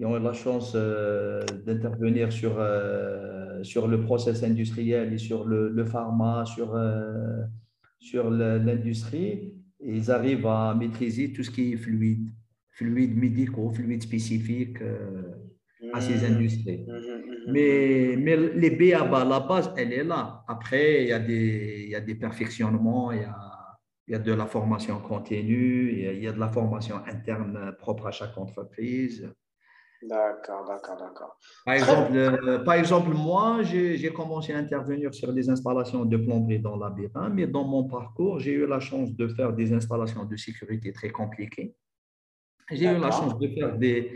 [0.00, 5.68] ont eu la chance euh, d'intervenir sur, euh, sur le process industriel et sur le,
[5.68, 7.44] le pharma, sur, euh,
[8.02, 9.54] sur l'industrie.
[9.80, 12.30] Ils arrivent à maîtriser tout ce qui est fluide
[12.72, 15.22] fluides médicaux, fluides spécifiques euh,
[15.92, 16.32] à ces mmh.
[16.32, 16.84] industries.
[16.86, 20.44] Mmh, mmh, mais, mais les BABA, la base, elle est là.
[20.48, 24.14] Après, il y a des, il y a des perfectionnements, il y a, il y
[24.14, 28.36] a de la formation continue, il y a, de la formation interne propre à chaque
[28.38, 29.30] entreprise.
[30.02, 31.38] D'accord, d'accord, d'accord.
[31.64, 36.58] Par exemple, euh, par exemple, moi, j'ai commencé à intervenir sur des installations de plomberie
[36.58, 40.36] dans labyrinthe, mais dans mon parcours, j'ai eu la chance de faire des installations de
[40.36, 41.76] sécurité très compliquées.
[42.70, 44.12] J'ai eu la chance de faire des,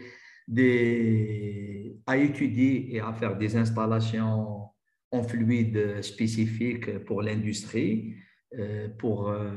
[0.49, 4.71] des, à étudier et à faire des installations
[5.13, 8.17] en fluide spécifiques pour l'industrie,
[8.59, 9.51] euh, pour, euh,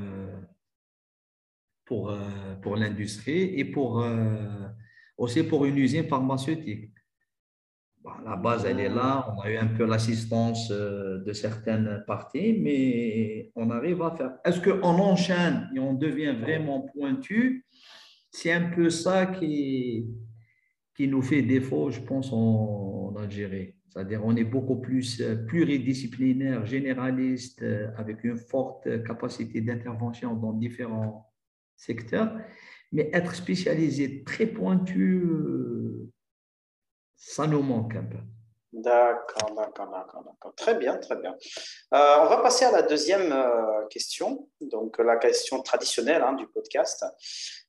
[1.85, 2.15] pour,
[2.61, 4.05] pour l'industrie et pour,
[5.19, 6.89] aussi pour une usine pharmaceutique.
[8.25, 9.27] la base, elle est là.
[9.35, 14.31] On a eu un peu l'assistance de certaines parties, mais on arrive à faire.
[14.45, 17.65] Est-ce qu'on enchaîne et on devient vraiment pointu?
[18.31, 20.07] C'est un peu ça qui,
[20.95, 23.75] qui nous fait défaut, je pense, en, Algérie.
[23.89, 30.53] C'est-à-dire on est beaucoup plus euh, pluridisciplinaire, généraliste, euh, avec une forte capacité d'intervention dans
[30.53, 31.29] différents
[31.75, 32.37] secteurs.
[32.91, 36.09] Mais être spécialisé très pointu, euh,
[37.15, 38.17] ça nous manque un peu.
[38.71, 41.35] D'accord, d'accord, d'accord, Très bien, très bien.
[41.91, 43.33] on va passer à la deuxième
[43.89, 47.03] question, donc la question traditionnelle hein, du podcast.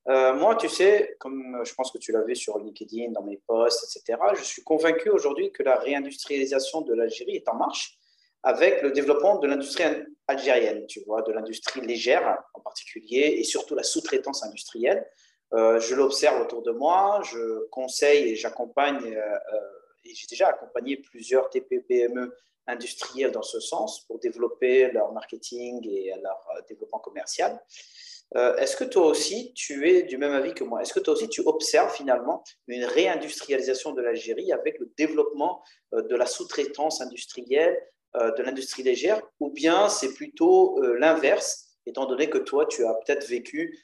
[0.09, 3.97] Euh, moi, tu sais, comme je pense que tu l'avais sur LinkedIn, dans mes posts,
[3.97, 7.99] etc., je suis convaincu aujourd'hui que la réindustrialisation de l'Algérie est en marche
[8.43, 9.85] avec le développement de l'industrie
[10.31, 15.07] algérienne, tu vois, de l'industrie légère en particulier, et surtout la sous-traitance industrielle.
[15.53, 20.97] Euh, je l'observe autour de moi, je conseille et j'accompagne, euh, et j'ai déjà accompagné
[20.97, 22.35] plusieurs TPE-PME
[22.67, 27.61] industriels dans ce sens pour développer leur marketing et leur développement commercial.
[28.37, 30.83] Euh, est-ce que toi aussi, tu es du même avis que moi?
[30.83, 35.63] Est-ce que toi aussi, tu observes finalement une réindustrialisation de l'Algérie avec le développement
[35.95, 42.07] euh, de la sous-traitance industrielle, euh, de l'industrie légère, ou bien c'est plutôt l'inverse, étant
[42.07, 43.79] donné que toi, tu as peut-être vécu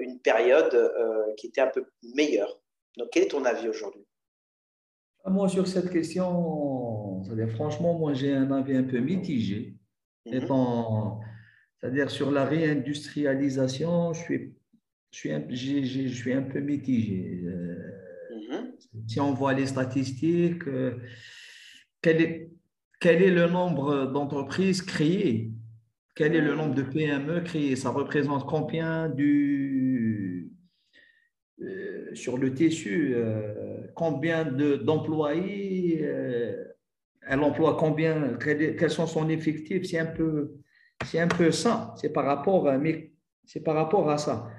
[0.00, 0.92] une période
[1.36, 2.60] qui était un peu meilleure
[2.96, 4.04] Donc, quel est ton avis aujourd'hui?
[5.24, 7.22] Ah, Moi, sur cette question,
[7.54, 9.74] franchement, moi, j'ai un avis un peu mitigé.
[10.26, 11.20] Étant
[11.80, 14.54] c'est-à-dire sur la réindustrialisation, je suis,
[15.12, 17.40] je suis, un, je suis un peu mitigé.
[17.44, 18.72] Euh, mhm.
[19.06, 20.96] Si on voit les statistiques, euh,
[22.02, 22.50] quel est,
[23.00, 25.52] quel est le nombre d'entreprises créées?
[26.14, 27.76] Quel est le nombre de PME créées?
[27.76, 30.52] Ça représente combien du,
[31.62, 33.14] euh, sur le tissu
[33.94, 38.36] Combien d'employés Elle emploie combien?
[38.38, 39.84] Quels sont son effectif?
[39.84, 40.58] C'est un peu
[41.14, 41.94] un peu ça.
[41.96, 43.12] C'est par rapport, à, mais
[43.44, 44.50] c'est par rapport à ça.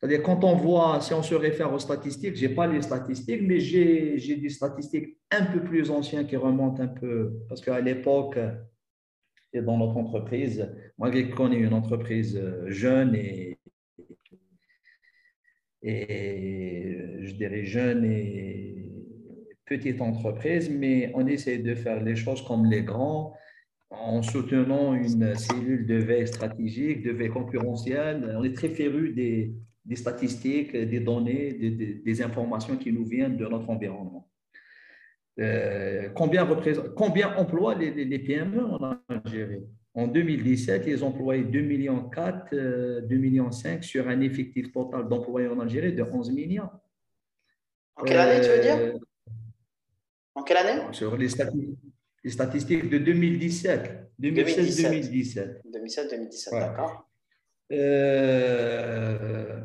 [0.00, 3.40] C'est-à-dire, quand on voit, si on se réfère aux statistiques, je n'ai pas les statistiques,
[3.42, 7.32] mais j'ai, des statistiques un peu plus anciennes qui remontent un peu.
[7.48, 8.38] Parce qu'à l'époque,
[9.52, 13.58] et dans notre entreprise, malgré qu'on est une entreprise jeune et,
[15.82, 18.76] et je dirais jeune et
[19.64, 23.34] petite entreprise, mais on essaie de faire les choses comme les grands
[23.90, 28.36] en soutenant une cellule de veille stratégique, de veille concurrentielle.
[28.38, 29.54] On est très féru des,
[29.94, 34.28] statistiques, des données, des, informations qui nous viennent de notre environnement.
[35.38, 36.44] Euh, combien,
[36.96, 39.62] combien emploient les, PME en Algérie?
[39.94, 43.50] En 2017, ils employaient 2,4 millions, 2,5 millions
[43.82, 46.68] sur un effectif total d'employés en Algérie de 11 millions.
[47.94, 48.76] En quelle année, tu veux dire?
[48.76, 48.98] Euh,
[50.34, 50.82] En quelle année?
[50.92, 51.78] Sur les statistiques
[52.26, 54.10] les statistiques de 2017.
[54.20, 55.62] 2016-2017.
[55.70, 57.05] 2017-2017, d'accord.
[57.72, 59.60] Euh,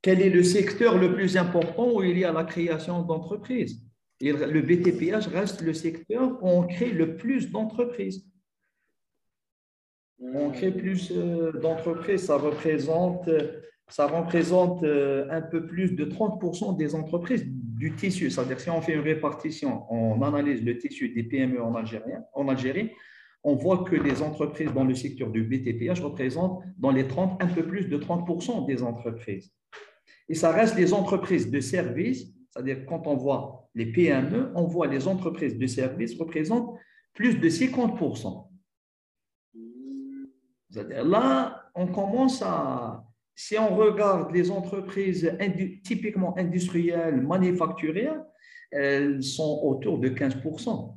[0.00, 3.80] quel est le secteur le plus important où il y a la création d'entreprises?
[4.20, 8.24] Le BTPH reste le secteur où on crée le plus d'entreprises.
[10.20, 12.26] On crée plus euh, d'entreprises.
[12.26, 13.28] Ça représente,
[13.88, 18.30] ça représente euh, un peu plus de 30% des entreprises du tissu.
[18.30, 22.48] C'est-à-dire si on fait une répartition, on analyse le tissu des PME en, Algérie, en
[22.48, 22.92] Algérie,
[23.44, 27.48] on voit que les entreprises dans le secteur du BTPH représentent dans les 30, un
[27.48, 29.52] peu plus de 30% des entreprises.
[30.28, 34.86] Et ça reste les entreprises de services, c'est-à-dire quand on voit les PME, on voit
[34.86, 36.76] les entreprises de services représentent
[37.14, 38.48] plus de 50%.
[40.70, 45.36] C'est-à-dire là, on commence à, si on regarde les entreprises
[45.82, 48.22] typiquement industrielles, manufacturières,
[48.70, 50.94] elles sont autour de 15%.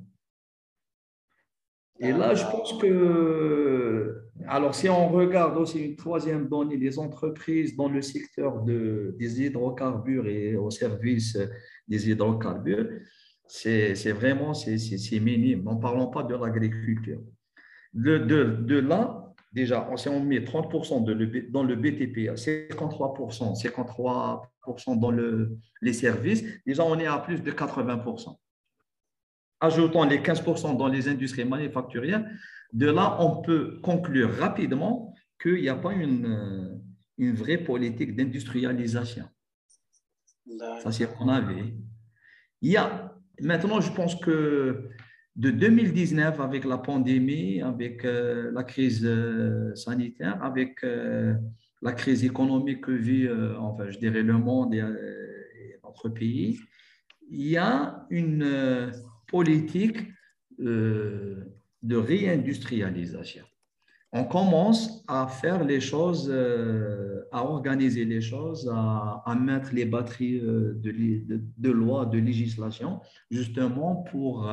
[2.00, 7.76] Et là, je pense que, alors si on regarde aussi une troisième donnée, les entreprises
[7.76, 11.38] dans le secteur de, des hydrocarbures et au service
[11.88, 12.90] des hydrocarbures,
[13.48, 15.64] c'est vraiment c'est minime.
[15.64, 17.22] N'en parlons pas de l'agriculture.
[17.94, 25.58] De, là, déjà, si on met 30% de dans le BTP, 53%, 53% dans le,
[25.82, 28.36] les services, déjà on est à plus de 80%.
[29.60, 32.26] Ajoutons les 15% dans les industries manufacturières,
[32.74, 36.82] de là, on peut conclure rapidement qu'il n'y a pas une,
[37.18, 39.26] une vraie politique d'industrialisation.
[40.82, 41.74] Ça, c'est mon avis.
[42.62, 44.90] Il y a, maintenant, je pense que
[45.36, 51.36] de 2019, avec la pandémie, avec euh, la crise euh, sanitaire, avec euh,
[51.82, 53.28] la crise économique que vit,
[53.60, 54.82] enfin, je dirais, le monde et,
[55.84, 56.58] notre pays,
[57.30, 58.92] il y a une
[59.28, 59.98] politique
[60.60, 63.44] de réindustrialisation.
[64.12, 66.32] On commence à faire les choses,
[67.32, 73.96] à organiser les choses, à, mettre les batteries de, de, de loi, de législation, justement
[73.96, 74.50] pour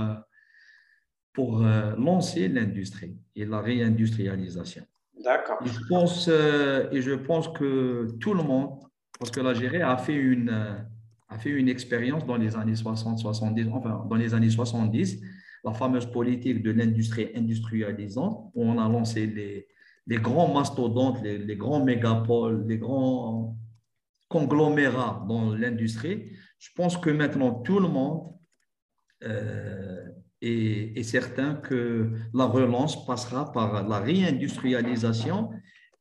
[1.33, 4.85] pour euh, lancer l'industrie et la réindustrialisation.
[5.25, 5.59] D'accord.
[5.65, 8.81] Je pense, euh, et je pense que tout le monde,
[9.19, 10.87] parce que l'Algérie a fait une,
[11.33, 15.21] a fait une expérience dans les années 60, 70, enfin dans les années 70,
[15.65, 19.69] la fameuse politique de l'industrie industrialisante, où on a lancé les,
[20.07, 23.57] les grands mastodontes, les, grands mégapoles, les grands
[24.29, 26.33] conglomérats dans l'industrie.
[26.59, 28.33] Je pense que maintenant, tout le monde
[29.25, 30.09] euh,
[30.41, 35.51] et, certain que la relance passera par la réindustrialisation,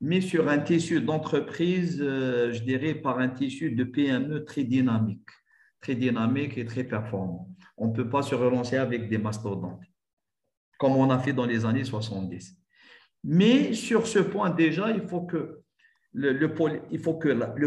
[0.02, 5.30] mais sur un tissu d'entreprise, euh, je dirais par un tissu de PME très dynamique,
[5.80, 7.48] très dynamique et très performant.
[7.76, 9.84] On ne peut pas se relancer avec des mastodontes,
[10.76, 12.58] comme on a fait dans les années 70.
[13.22, 15.62] Mais sur ce point déjà, il faut que
[16.12, 16.48] le,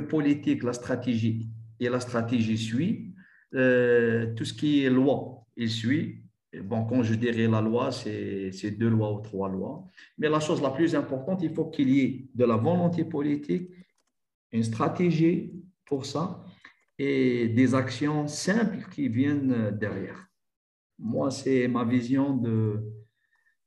[0.06, 3.14] politique, la stratégie et la stratégie suivent.
[3.54, 6.25] Euh, tout ce qui est loi, il suit
[6.64, 9.84] Bon, quand je dirais la loi, c'est deux lois ou trois lois.
[10.18, 13.70] Mais la chose la plus importante, il faut qu'il y ait de la volonté politique,
[14.52, 15.54] une stratégie
[15.86, 16.44] pour ça
[16.98, 20.28] et des actions simples qui viennent derrière.
[20.98, 22.82] Moi, c'est ma vision de,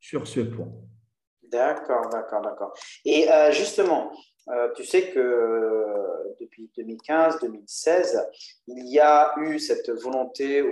[0.00, 0.72] sur ce point.
[1.42, 2.74] D'accord, d'accord, d'accord.
[3.04, 4.12] Et euh, justement,
[4.48, 8.24] euh, tu sais que euh, depuis 2015-2016,
[8.68, 10.62] il y a eu cette volonté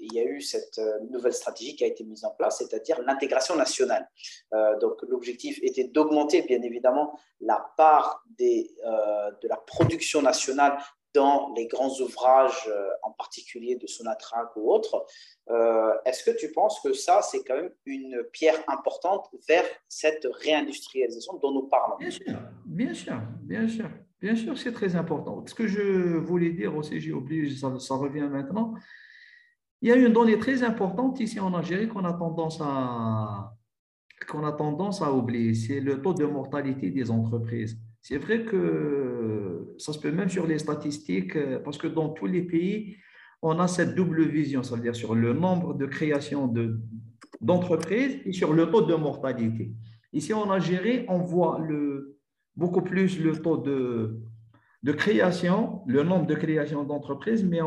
[0.00, 3.00] il y a eu cette euh, nouvelle stratégie qui a été mise en place, c'est-à-dire
[3.02, 4.08] l'intégration nationale.
[4.54, 10.78] Euh, donc l'objectif était d'augmenter bien évidemment la part euh, de la production nationale
[11.14, 12.70] dans les grands ouvrages,
[13.02, 15.06] en particulier de Sonatrach ou autres.
[16.04, 21.38] Est-ce que tu penses que ça, c'est quand même une pierre importante vers cette réindustrialisation
[21.38, 21.96] dont nous parlons?
[21.96, 23.88] Bien sûr, bien sûr, bien sûr.
[24.20, 25.44] Bien sûr, c'est très important.
[25.46, 28.74] Ce que je voulais dire aussi, j'ai oublié, ça revient maintenant,
[29.82, 33.54] il y a une donnée très importante ici en Algérie qu'on a tendance à,
[34.28, 37.78] qu'on a tendance à oublier, c'est le taux de mortalité des entreprises.
[38.00, 42.42] C'est vrai que ça se peut même sur les statistiques, parce que dans tous les
[42.42, 42.96] pays,
[43.42, 46.52] on a cette double vision, c'est-à-dire sur le nombre de créations
[47.40, 49.72] d'entreprises et sur le taux de mortalité.
[50.12, 52.16] Ici en Algérie, on voit le,
[52.54, 54.20] beaucoup plus le taux de,
[54.86, 57.58] de création, le nombre de créations d'entreprises, mais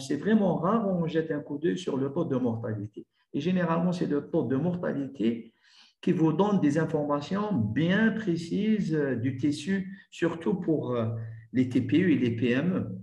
[0.00, 3.06] c'est vraiment rare, on jette un coup d'œil sur le taux de mortalité.
[3.32, 5.52] Et généralement, c'est le taux de mortalité
[6.00, 11.06] qui vous donne des informations bien précises euh, du tissu, surtout pour euh,
[11.52, 12.98] les TPE et les PME.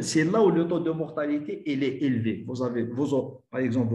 [0.00, 2.44] c'est là où le taux de mortalité il est élevé.
[2.46, 3.94] Vous avez, vos, par exemple,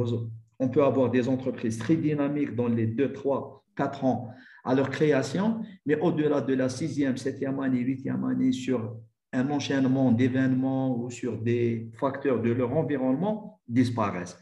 [0.60, 4.30] on peut avoir des entreprises très dynamiques dans les 2, 3, 4 ans
[4.64, 8.98] à leur création, mais au-delà de la sixième, septième année, huitième année, sur
[9.32, 14.38] un enchaînement d'événements ou sur des facteurs de leur environnement, disparaissent.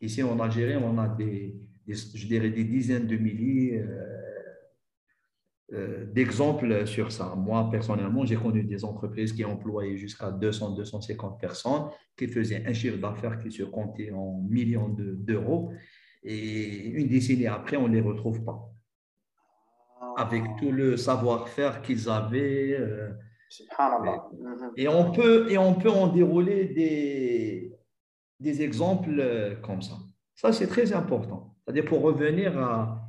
[0.00, 3.82] Ici en Algérie, on a des, je dirais des dizaines de milliers
[6.12, 7.34] d'exemples sur ça.
[7.36, 11.86] Moi, personnellement, j'ai connu des entreprises qui employaient jusqu'à 200, 250 personnes,
[12.16, 15.72] qui faisaient un chiffre d'affaires qui se comptait en millions d'euros.
[16.22, 18.75] et une décennie après, on ne les retrouve pas.
[20.16, 22.78] Avec tout le savoir-faire qu'ils avaient.
[24.76, 27.72] et, on peut, et on peut en dérouler des,
[28.40, 29.94] des exemples comme ça.
[30.34, 31.56] Ça, c'est très important.
[31.64, 33.02] C'est-à-dire pour revenir à,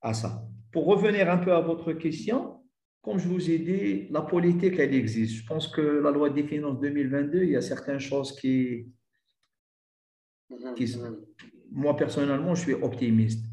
[0.00, 0.44] à ça.
[0.72, 2.62] Pour revenir un peu à votre question,
[3.02, 5.42] comme je vous ai dit, la politique, elle existe.
[5.42, 8.92] Je pense que la loi des finances 2022, il y a certaines choses qui,
[10.48, 11.26] mhm, mhm.
[11.72, 13.44] moi personnellement, je suis optimiste,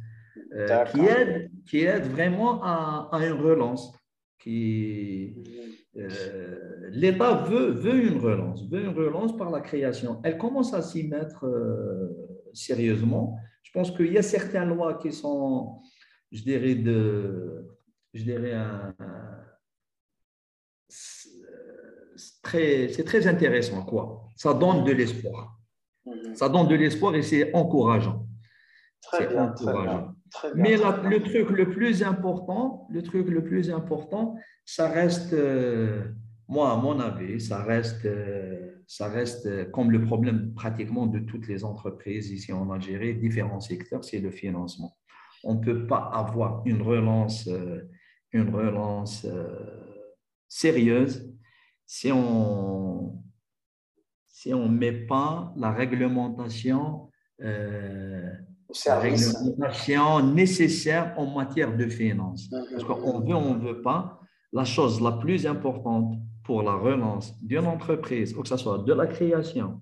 [0.54, 3.94] euh, qui, aident, qui aide vraiment à, à, une relance.
[4.40, 5.36] Qui,
[5.98, 10.22] euh, L'État veut, veut une relance, veut une relance par la création.
[10.24, 12.10] Elle commence à s'y mettre euh,
[12.54, 13.38] sérieusement.
[13.64, 15.82] Je pense qu'il y a certaines lois qui sont
[16.32, 17.68] je dirais, de,
[18.14, 18.54] je dirais
[22.16, 24.28] c'est très, intéressant, quoi.
[24.36, 25.58] Ça donne de l'espoir.
[26.06, 26.36] Mhm.
[26.36, 28.26] Ça donne de l'espoir et c'est encourageant.
[29.02, 29.54] Très bien.
[30.56, 34.36] Mais le truc le plus important, le truc le plus important,
[34.66, 36.04] ça reste, euh,
[36.48, 41.48] moi, à mon avis, ça reste, euh, ça reste comme le problème pratiquement de toutes
[41.48, 44.96] les entreprises ici en Algérie, différents secteurs, c'est le financement.
[45.44, 47.90] On ne peut pas avoir une relance, euh,
[48.32, 49.48] une relance euh,
[50.48, 51.34] sérieuse
[51.86, 53.24] si on
[54.28, 57.10] si on ne met pas la réglementation,
[57.42, 58.32] euh,
[59.00, 62.50] réglementation nécessaire en matière de finances.
[62.52, 62.72] Mm-hmm.
[62.72, 64.20] Parce qu'on veut, on ne veut pas.
[64.52, 69.06] La chose la plus importante pour la relance d'une entreprise, que ce soit de la
[69.06, 69.82] création,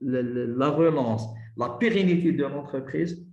[0.00, 3.26] la relance, la pérennité de l'entreprise,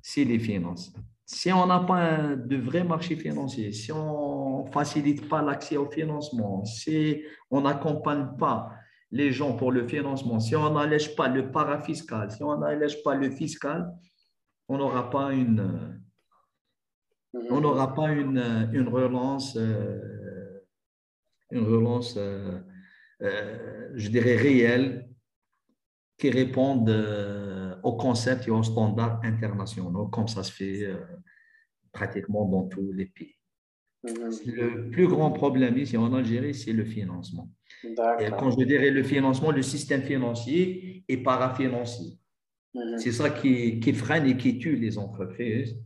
[0.00, 0.92] c'est les finances.
[1.24, 5.90] Si on n'a pas de vrai marché financier, si on ne facilite pas l'accès au
[5.90, 8.70] financement, si on n'accompagne pas
[9.10, 13.14] les gens pour le financement, si on n'allège pas le parafiscal, si on n'allège pas
[13.14, 13.92] le fiscal,
[14.68, 16.00] on n'aura pas une,
[17.50, 20.60] on n'aura pas une, une relance, euh,
[21.50, 22.58] une relance, euh,
[23.22, 25.08] euh, je dirais, réelle
[26.18, 26.88] qui réponde
[27.82, 30.90] aux concepts et aux standards internationaux, comme ça se fait
[31.92, 33.36] pratiquement dans tous les pays.
[34.02, 34.30] Mhm.
[34.46, 37.50] Le plus grand problème ici en Algérie, c'est le financement.
[37.84, 42.18] Et quand je dirais le financement, le système financier et parafinancier.
[42.74, 42.98] Mhm.
[42.98, 45.76] C'est ça qui, qui, freine et qui tue les entreprises.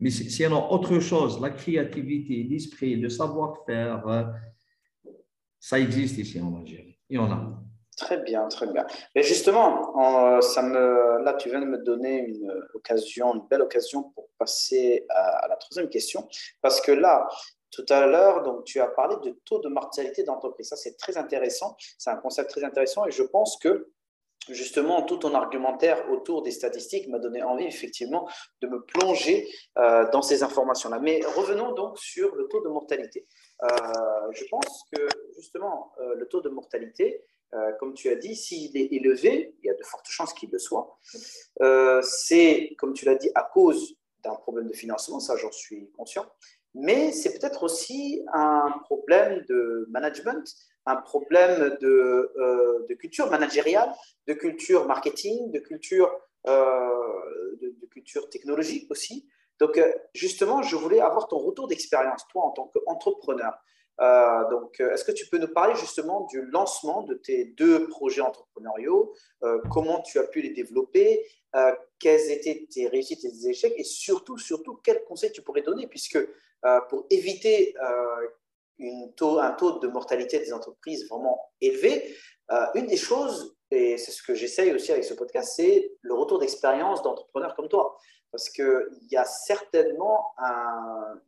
[0.00, 4.24] Mais sinon, autre chose, la créativité, l'esprit, le savoir-faire, euh,
[5.58, 6.98] ça existe ici en Algérie.
[7.08, 7.62] Il y en a.
[7.96, 8.86] Très bien, très bien.
[9.16, 14.04] Mais justement, ça me, là, tu viens de me donner une occasion, une belle occasion
[14.14, 16.28] pour passer à, la troisième question.
[16.62, 17.26] Parce que là,
[17.70, 20.68] tout à l'heure, donc tu as parlé de taux de mortalité d'entreprise.
[20.68, 21.76] Ça, c'est très intéressant.
[21.98, 23.90] C'est un concept très intéressant et je pense que
[24.50, 28.28] justement, tout ton argumentaire autour des statistiques m'a donné envie, effectivement,
[28.60, 29.48] de me plonger
[29.78, 30.98] euh, dans ces informations-là.
[31.00, 33.26] Mais revenons donc sur le taux de mortalité.
[33.62, 33.66] Euh,
[34.32, 37.24] je pense que, justement, euh, le taux de mortalité,
[37.80, 40.58] comme tu as dit, s'il est élevé, il y a de fortes chances qu'il le
[40.58, 40.98] soit.
[42.02, 46.26] C'est, comme tu l'as dit, à cause d'un problème de financement, ça j'en suis conscient,
[46.74, 50.44] mais c'est peut-être aussi un problème de management,
[50.86, 53.92] un problème de, euh, culture managériale,
[54.26, 56.10] de culture marketing, de culture,
[56.46, 59.28] de, de, culture technologique aussi.
[59.60, 59.80] Donc,
[60.14, 63.58] justement, je voulais avoir ton retour d'expérience, toi, en tant qu'entrepreneur.
[64.00, 67.88] Euh, donc, euh, est-ce que tu peux nous parler justement du lancement de tes deux
[67.88, 69.12] projets entrepreneuriaux?
[69.42, 71.24] Euh, Comment tu as pu les développer?
[71.98, 73.74] Quelles étaient tes réussites et tes échecs?
[73.76, 75.88] Et surtout, surtout, quels conseils tu pourrais donner?
[75.88, 76.18] Puisque
[76.88, 77.74] pour éviter
[78.78, 82.16] une taux, un taux de mortalité des entreprises vraiment élevé,
[82.74, 86.38] une des choses, et c'est ce que j'essaye aussi avec ce podcast, c'est le retour
[86.38, 87.98] d'expérience d'entrepreneurs comme toi
[88.30, 90.34] parce qu'il y a certainement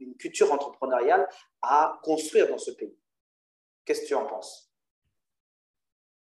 [0.00, 1.26] une culture entrepreneuriale
[1.62, 2.94] à construire dans ce pays.
[3.84, 4.70] Qu'est-ce que tu en penses?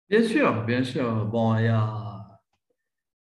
[0.08, 1.26] Bien sûr, bien sûr.
[1.26, 2.42] Bon, il y a.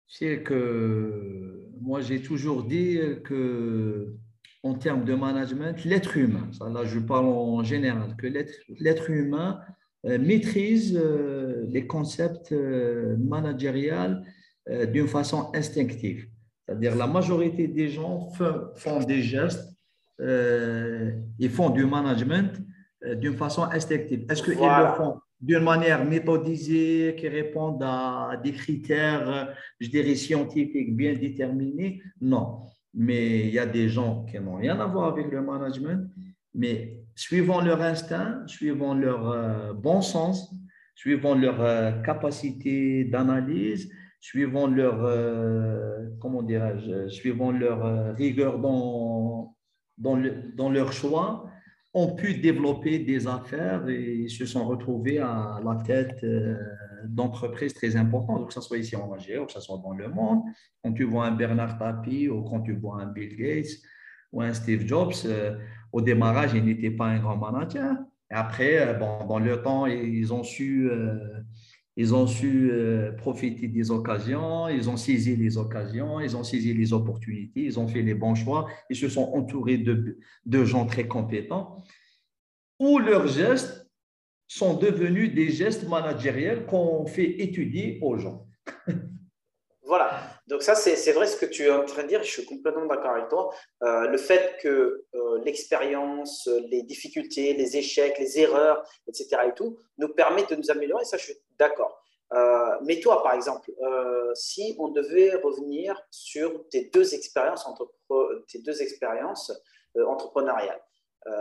[0.07, 4.13] C'est que moi, j'ai toujours dit que,
[4.69, 8.27] en termes de management, l'être humain, ça, là, je parle en général, que
[8.85, 9.49] l'être humain
[10.05, 14.15] euh, maîtrise euh, les concepts euh, managériels
[14.93, 16.21] d'une façon instinctive.
[16.59, 18.15] C'est-à-dire la majorité des gens
[18.83, 19.65] font des gestes,
[20.19, 22.51] euh, ils font du management
[23.05, 24.25] euh, d'une façon instinctive.
[24.29, 30.93] Est-ce qu'ils le font d'une manière méthodisée, qui répondent à des critères, je dirais, scientifiques
[31.01, 32.01] bien déterminés?
[32.19, 32.47] Non.
[32.93, 36.09] Mais il y a des gens qui n'ont rien à voir avec le management,
[36.53, 40.53] mais suivant leur instinct, suivant leur euh, bon sens,
[40.95, 46.45] suivant leur euh, capacité d'analyse, suivant leur, euh, comment
[47.09, 49.55] suivant leur rigueur dans,
[49.97, 50.17] dans,
[50.55, 51.49] dans leur choix,
[51.99, 56.25] ont pu développer des affaires et se sont retrouvés à la tête
[57.05, 60.41] d'entreprises très importantes, que ce soit ici en Algérie que ce soit dans le monde.
[60.83, 63.73] Quand tu vois un Bernard Tapie ou quand tu vois un Bill Gates
[64.31, 65.13] ou un Steve Jobs,
[65.91, 67.95] au démarrage, il n'était pas un grand manager.
[68.29, 71.41] Et après, euh, bon, dans le temps, ils ont su, euh,
[71.97, 76.73] ils ont su euh, profiter des occasions, ils ont saisi les occasions, ils ont saisi
[76.73, 80.85] les opportunités, ils ont fait les bons choix, ils se sont entourés de, de gens
[80.85, 81.83] très compétents,
[82.79, 83.89] où leurs gestes
[84.47, 88.47] sont devenus des gestes managériels qu'on fait étudier aux gens.
[89.87, 90.19] Voilà.
[90.47, 92.21] Donc ça, c'est vrai ce que tu es en train de dire.
[92.21, 93.53] Je suis complètement d'accord avec toi.
[93.83, 99.29] Euh, le fait que euh, l'expérience, les difficultés, les échecs, les erreurs, etc.
[99.47, 101.05] et tout, nous permettent de nous améliorer.
[101.05, 102.01] Ça, je suis d'accord.
[102.33, 103.71] Euh, mais toi, par exemple,
[104.33, 107.89] si on devait revenir sur tes deux expériences, entre,
[108.51, 109.53] tes deux expériences
[110.05, 110.81] entrepreneuriales.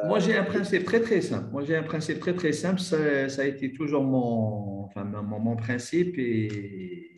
[0.05, 1.49] Moi, j'ai un principe très très simple.
[1.53, 2.81] Moi, j'ai un principe très très simple.
[2.81, 7.13] Ça, ça a été toujours mon, enfin, mon, mon principe et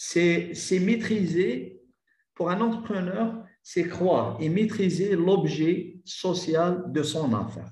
[0.00, 1.82] c'est maîtriser,
[2.32, 7.68] pour un entrepreneur, c'est croire et maîtriser l'objet social de son affaire.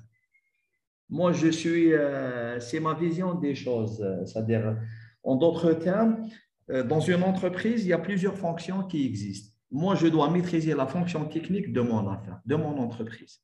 [1.09, 4.05] Moi, je suis, euh, c'est ma vision des choses.
[4.25, 4.75] C'est-à-dire,
[5.23, 6.29] en d'autres termes,
[6.69, 9.53] euh, dans une entreprise, il y a plusieurs fonctions qui existent.
[9.71, 13.41] Moi, je dois maîtriser la fonction technique de mon affaire, de mon entreprise.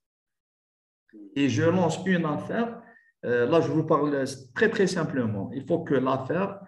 [1.37, 2.81] Et je lance une affaire.
[3.23, 5.51] Euh, là, je vous parle très, très simplement.
[5.53, 6.59] Il faut que l'affaire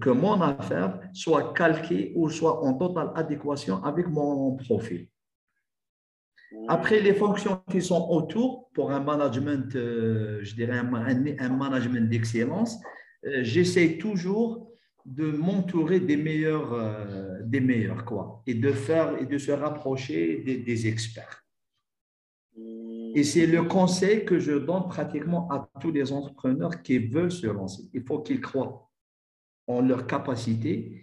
[0.00, 5.08] que mon affaire soit calquée ou soit en totale adéquation avec mon profil.
[6.66, 12.78] Après, les fonctions qui sont autour pour un management, euh, je dirais un, management d'excellence,
[13.26, 14.70] euh, j'essaie toujours
[15.04, 20.38] de m'entourer des meilleurs, euh, des meilleurs quoi, et de faire et de se rapprocher
[20.38, 21.44] des, des experts.
[23.14, 27.46] Et c'est le conseil que je donne pratiquement à tous les entrepreneurs qui veulent se
[27.46, 27.88] lancer.
[27.94, 28.87] Il faut qu'ils croient
[29.68, 31.02] ont leur capacité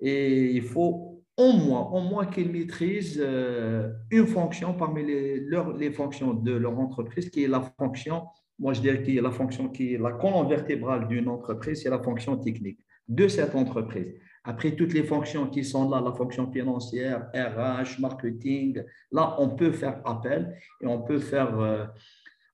[0.00, 5.40] et il faut au moins, au moins qu'ils maîtrisent euh, une fonction parmi les,
[5.78, 8.24] les fonctions de leur entreprise qui est la fonction,
[8.58, 11.90] moi je dirais qui est la fonction qui est la colonne vertébrale d'une entreprise, c'est
[11.90, 14.14] la fonction technique de cette entreprise.
[14.44, 19.72] Après toutes les fonctions qui sont là, la fonction financière, RH, marketing, là on peut
[19.72, 21.86] faire appel et on peut faire euh,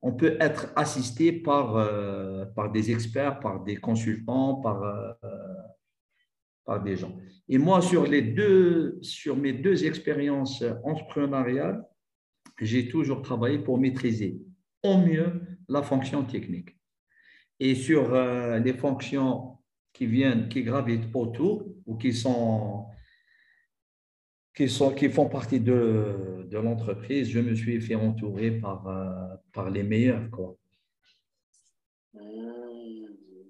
[0.03, 5.13] on peut être assisté par, euh, par des experts, par des consultants, par, euh,
[6.65, 7.17] par des gens.
[7.49, 11.85] Et moi, sur, les deux, sur mes deux expériences entrepreneuriales,
[12.61, 14.41] j'ai toujours travaillé pour maîtriser
[14.83, 16.77] au mieux la fonction technique.
[17.61, 19.59] Et sur euh, les fonctions
[19.93, 22.87] qui viennent, qui gravitent autour ou qui sont
[24.59, 29.37] qui, sont, qui font partie de, de l'entreprise, je me suis fait entourer par, euh,
[29.53, 30.29] par les meilleurs.
[30.33, 30.57] Quoi.
[32.13, 33.07] Hmm,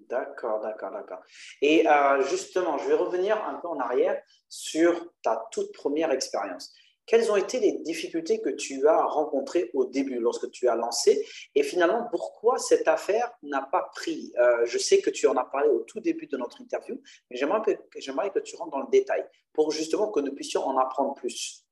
[0.07, 1.21] d'accord, d'accord, d'accord.
[1.63, 6.75] Et euh, justement, je vais revenir un peu en arrière sur ta toute première expérience.
[7.09, 11.27] Quelles ont été les difficultés que tu as rencontrées au début lorsque tu as lancé
[11.55, 15.47] Et finalement, pourquoi cette affaire n'a pas pris euh, Je sais que tu en as
[15.47, 17.01] parlé au tout début de notre interview,
[17.31, 20.77] mais j'aimerais que, que tu rentres dans le détail pour justement que nous puissions en
[20.77, 21.65] apprendre plus.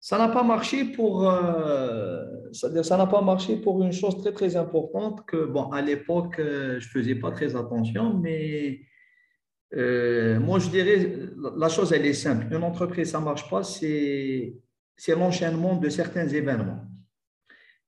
[0.00, 4.56] Ça n'a pas marché pour, euh, ça n'a pas marché pour une chose très très
[4.56, 8.80] importante que bon à l'époque euh, je faisais pas très attention, mais
[9.74, 11.12] euh, moi, je dirais,
[11.56, 12.46] la chose, elle est simple.
[12.50, 14.54] Une entreprise, ça ne marche pas, c'est
[15.08, 16.82] l'enchaînement de certains événements.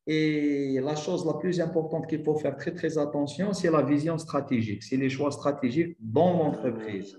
[0.06, 4.16] Et la chose la plus importante qu'il faut faire très, très attention, c'est la vision
[4.16, 7.18] stratégique, c'est les choix stratégiques dans l'entreprise.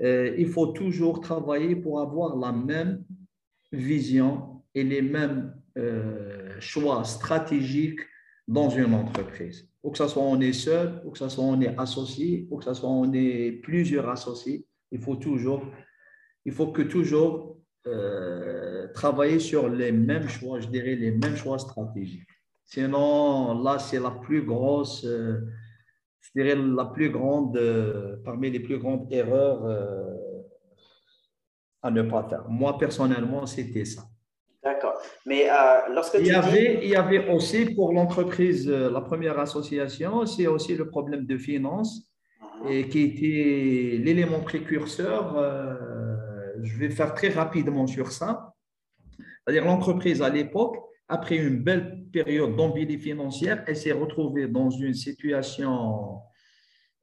[0.00, 3.04] Euh, il faut toujours travailler pour avoir la même
[3.70, 8.00] vision et les mêmes euh, choix stratégiques
[8.48, 11.60] dans une entreprise ou que ce soit on est seul, ou que ce soit on
[11.60, 15.62] est associé, ou que ce soit on est plusieurs associés, il faut toujours,
[16.44, 17.56] il faut que toujours
[17.86, 22.28] euh, travailler sur les mêmes choix, je dirais les mêmes choix stratégiques.
[22.64, 25.40] Sinon, là, c'est la plus grosse, euh,
[26.20, 29.66] je dirais la plus grande, euh, parmi les plus grandes erreurs
[31.82, 32.46] à ne pas faire.
[32.48, 34.09] Moi, personnellement, c'était ça.
[35.26, 35.54] Mais euh,
[35.94, 36.84] lorsque il tu y, avait, dis...
[36.84, 41.36] il y avait aussi pour l'entreprise, euh, la première association, c'est aussi le problème de
[41.38, 42.10] finance
[42.62, 42.70] Mhm.
[42.72, 45.36] et qui était l'élément précurseur.
[45.36, 45.74] euh,
[46.62, 48.52] je vais faire très rapidement sur ça.
[49.18, 50.76] C'est-à-dire l'entreprise à l'époque,
[51.08, 56.20] après une belle période d'embellie financière, elle s'est retrouvée dans une situation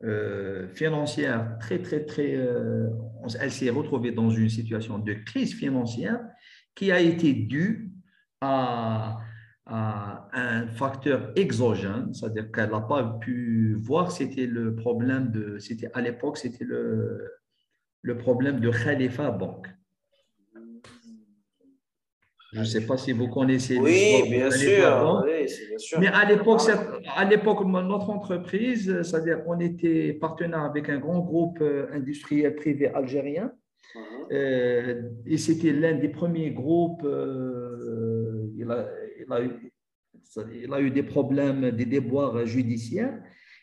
[0.04, 2.36] euh, financière très, très, très...
[2.36, 2.88] euh,
[3.40, 6.20] elle s'est retrouvée dans une situation de crise financière
[6.78, 7.92] qui a été due
[8.42, 9.18] à,
[9.66, 15.58] à un facteur exogène, c'est-à-dire qu'elle n'a pas pu voir, c'était le problème de...
[15.58, 17.30] C'était, à l'époque, c'était le,
[18.04, 19.68] le problème de Khalifa Bank.
[22.54, 25.24] Je ne sais pas si vous connaissez Oui, bien sûr.
[25.26, 26.00] Oui, bien sûr.
[26.00, 31.20] Mais à l'époque, cette- à l'époque, notre entreprise, c'est-à-dire qu'on était partenaire avec un grand
[31.20, 33.52] groupe euh, industriel privé algérien.
[34.32, 37.04] Euh, et c'était l'un des premiers groupes.
[37.04, 38.88] euh, il, a,
[40.82, 43.20] eu, des problèmes, des déboires judiciaires,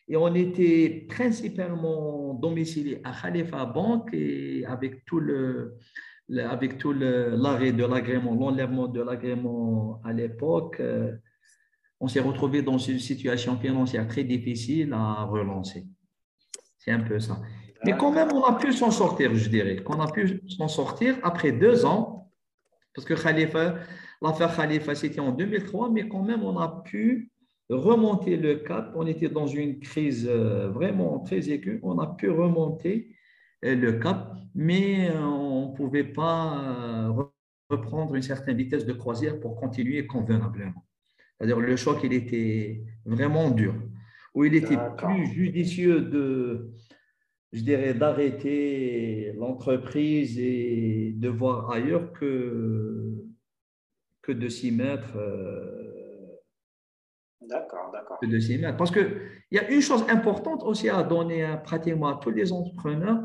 [0.08, 5.20] et on était principalement domicilié à Khalifa Bank et avec tout
[6.32, 11.12] avec tout l'arrêt de l'agrément, l'enlèvement de l'agrément à l'époque, euh,
[12.00, 15.86] on s'est retrouvé dans une situation financière très difficile à relancer.
[16.78, 17.40] C'est un peu ça.
[17.84, 19.76] Mais quand même, on a pu s'en sortir, je dirais.
[19.76, 22.30] Qu'on a pu s'en sortir après deux ans,
[22.94, 23.74] parce que Khalifa,
[24.22, 27.30] l'affaire Khalifa, c'était en 2003, mais quand même, on a pu
[27.68, 28.92] remonter le cap.
[28.94, 31.80] On était dans une crise euh, vraiment très aiguë.
[31.82, 33.14] On a pu remonter
[33.64, 37.30] euh, le cap, mais euh, on ne pouvait pas re-
[37.70, 40.84] reprendre une certaine vitesse de croisière pour continuer convenablement.
[41.38, 43.74] C'est-à-dire le choc, il était vraiment dur.
[44.34, 46.72] Où il était plus judicieux de,
[47.54, 53.14] je dirais, d'arrêter l'entreprise et de voir ailleurs que,
[54.22, 55.16] que de s'y mettre.
[55.16, 55.80] euh,
[57.42, 58.18] D'accord, d'accord.
[58.20, 58.76] que de s'y mettre.
[58.76, 59.08] Parce qu'il
[59.52, 63.22] y a une chose importante aussi à donner à, pratiquement à tous les entrepreneurs.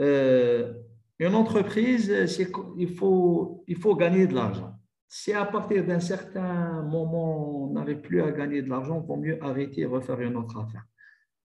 [0.00, 0.72] Euh,
[1.18, 4.72] une entreprise, c'est qu'il faut, il faut gagner de l'argent.
[5.08, 9.16] Si à partir d'un certain moment, on n'arrive plus à gagner de l'argent, il vaut
[9.16, 10.84] mieux arrêter et refaire une autre affaire.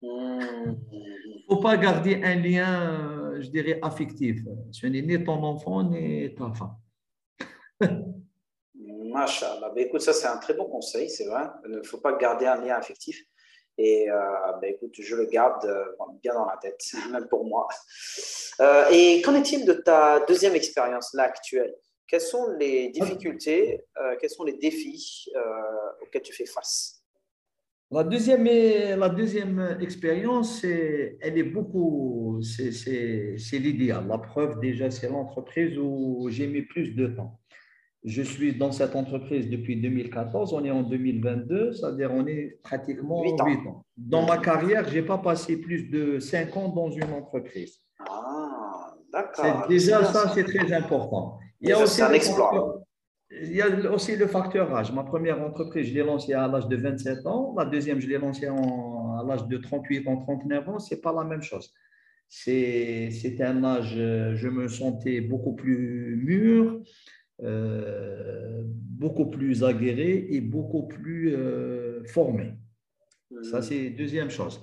[0.05, 4.41] Il ne faut pas garder un lien, euh, je dirais, affectif.
[4.71, 6.77] Ce n'est ni ton enfant, ni ta femme.
[9.15, 9.71] Machallah.
[9.71, 11.45] Ben, écoute, ça, c'est un très bon conseil, c'est vrai.
[11.65, 13.25] Il ne faut pas garder un lien affectif.
[13.79, 14.17] Et euh,
[14.61, 15.85] ben, écoute, je le garde euh,
[16.23, 17.67] bien dans la tête, même pour moi.
[18.61, 21.75] Euh, et qu'en est-il de ta deuxième expérience, là, actuelle?
[22.07, 23.81] Quelles sont les difficultés,
[24.21, 25.33] quels sont les défis
[26.03, 27.04] auxquels tu fais face?
[27.95, 34.09] La deuxième, la deuxième expérience, elle est beaucoup, c'est- l'idéal.
[34.09, 37.39] La preuve, déjà, c'est l'entreprise où j'ai mis plus de temps.
[38.05, 43.23] Je suis dans cette entreprise depuis 2014, on est en 2022, c'est-à-dire on est pratiquement
[43.23, 43.47] Huit ans.
[43.47, 43.85] 8 ans.
[43.97, 47.79] Dans ma carrière, je n'ai pas passé plus de 5 ans dans une entreprise.
[48.01, 49.67] Ah, d'accord.
[49.69, 51.39] déjà, ça, c'est très important.
[51.61, 52.84] Il y a aussi un exploit.
[53.43, 54.93] Il y a aussi le facteur âge.
[54.93, 57.55] Ma première entreprise, je l'ai lancée à l'âge de 27 ans.
[57.57, 60.79] La deuxième, je l'ai lancée en- à l'âge de 38 ans, 39 ans.
[60.79, 61.73] Ce n'est pas la même chose.
[62.29, 66.81] C'est un âge, euh, je me sentais beaucoup plus mûr,
[67.43, 72.55] euh, beaucoup plus aguerri et beaucoup plus euh, formé.
[73.43, 74.63] Ça, c'est deuxième chose.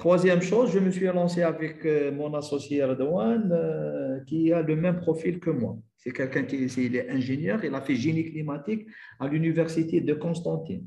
[0.00, 4.74] Troisième chose, je me suis lancé avec euh, mon associé Erdogan, euh, qui a le
[4.74, 5.76] même profil que moi.
[5.98, 8.86] C'est quelqu'un qui c'est- il est ingénieur, il a fait génie climatique
[9.18, 10.86] à l'université de Constantine.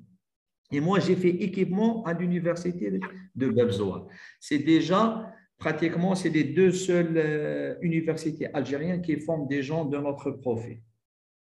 [0.71, 2.85] Et moi, j'ai fait équipement à l'université
[3.35, 4.07] de- Bebzoa.
[4.39, 5.01] C'est déjà,
[5.59, 10.79] pratiquement, c'est les deux seules euh, universités algériennes qui forment des gens de notre profil.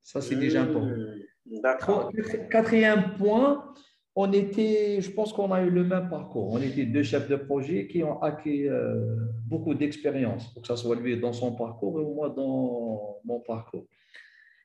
[0.04, 2.12] Ça, c'est déjà important.
[2.52, 3.74] Quatrième point,
[4.16, 6.54] on était, je pense qu'on a eu le même parcours.
[6.54, 10.96] On était deux chefs de projet qui ont acquis euh, beaucoup d'expérience, que ce soit
[10.96, 13.86] lui dans son parcours et moi dans mon parcours.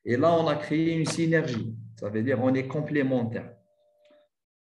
[0.05, 1.74] Et là, on a créé une synergie.
[1.96, 3.53] Ça veut dire on est complémentaires.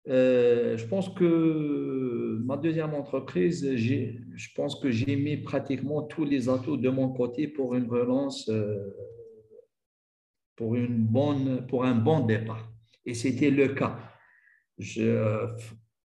[0.08, 6.48] Euh, je pense que ma deuxième entreprise, je pense que j'ai mis pratiquement tous les
[6.50, 8.96] atouts de mon côté pour une relance, euh,
[10.56, 12.72] pour, une bonne, pour un bon départ.
[13.06, 14.00] Et c'était le cas.
[14.78, 15.48] Je-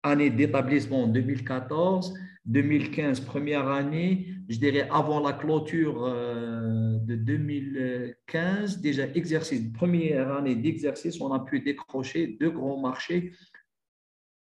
[0.02, 8.80] année d'établissement en 2014, 2015, première année, je dirais avant la clôture euh, de 2015,
[8.80, 13.32] déjà exercice, première année d'exercice, on a pu décrocher deux grands marchés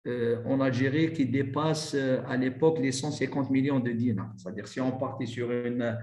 [0.05, 4.33] euh, en Algérie qui dépassent euh, à l'époque les 150 millions de dinars.
[4.35, 5.97] C'est-à-dire si on partait sur une,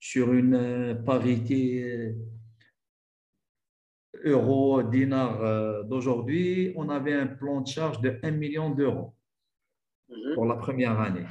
[0.00, 2.14] sur une euh, parité
[4.24, 9.14] euro, dinar euh, d'aujourd'hui, on avait un plan de charge de 1 million d'euros
[10.08, 10.34] Mhm.
[10.34, 11.26] pour la première année.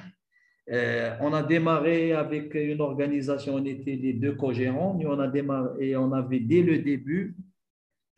[0.69, 5.27] Euh, on a démarré avec une organisation, on était les deux co-gérants, et on a
[5.27, 7.35] démarré et on avait dès le début,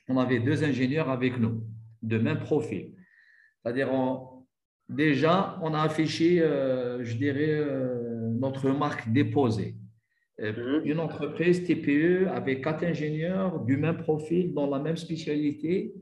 [0.07, 1.63] on avait deux ingénieurs avec nous,
[2.01, 2.93] de même profil.
[3.61, 3.89] C'est-à-dire,
[4.89, 7.63] déjà, on a affiché, euh, je dirais,
[8.32, 9.76] notre marque déposée.
[10.41, 10.85] Euh, Mhm.
[10.85, 15.93] Une entreprise TPE avec quatre ingénieurs du même profil, dans la même spécialité,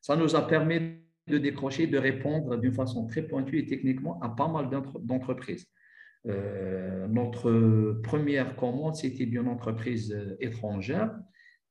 [0.00, 0.80] ça nous a permis
[1.28, 5.66] de décrocher, de répondre d'une façon très pointue et techniquement à pas mal d'entre- d'entreprises.
[6.26, 11.10] Euh, notre première commande, c'était d'une entreprise euh, étrangère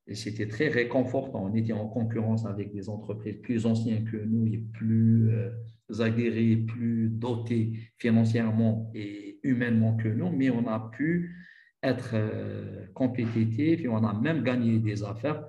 [0.08, 1.46] et c'était très réconfortant.
[1.46, 5.52] On était en concurrence avec des entreprises plus anciennes que nous et plus euh,
[6.00, 11.36] aguerries, plus dotées financièrement et humainement que nous, mais on a pu
[11.82, 15.46] être euh, compétitif et on a même gagné des affaires,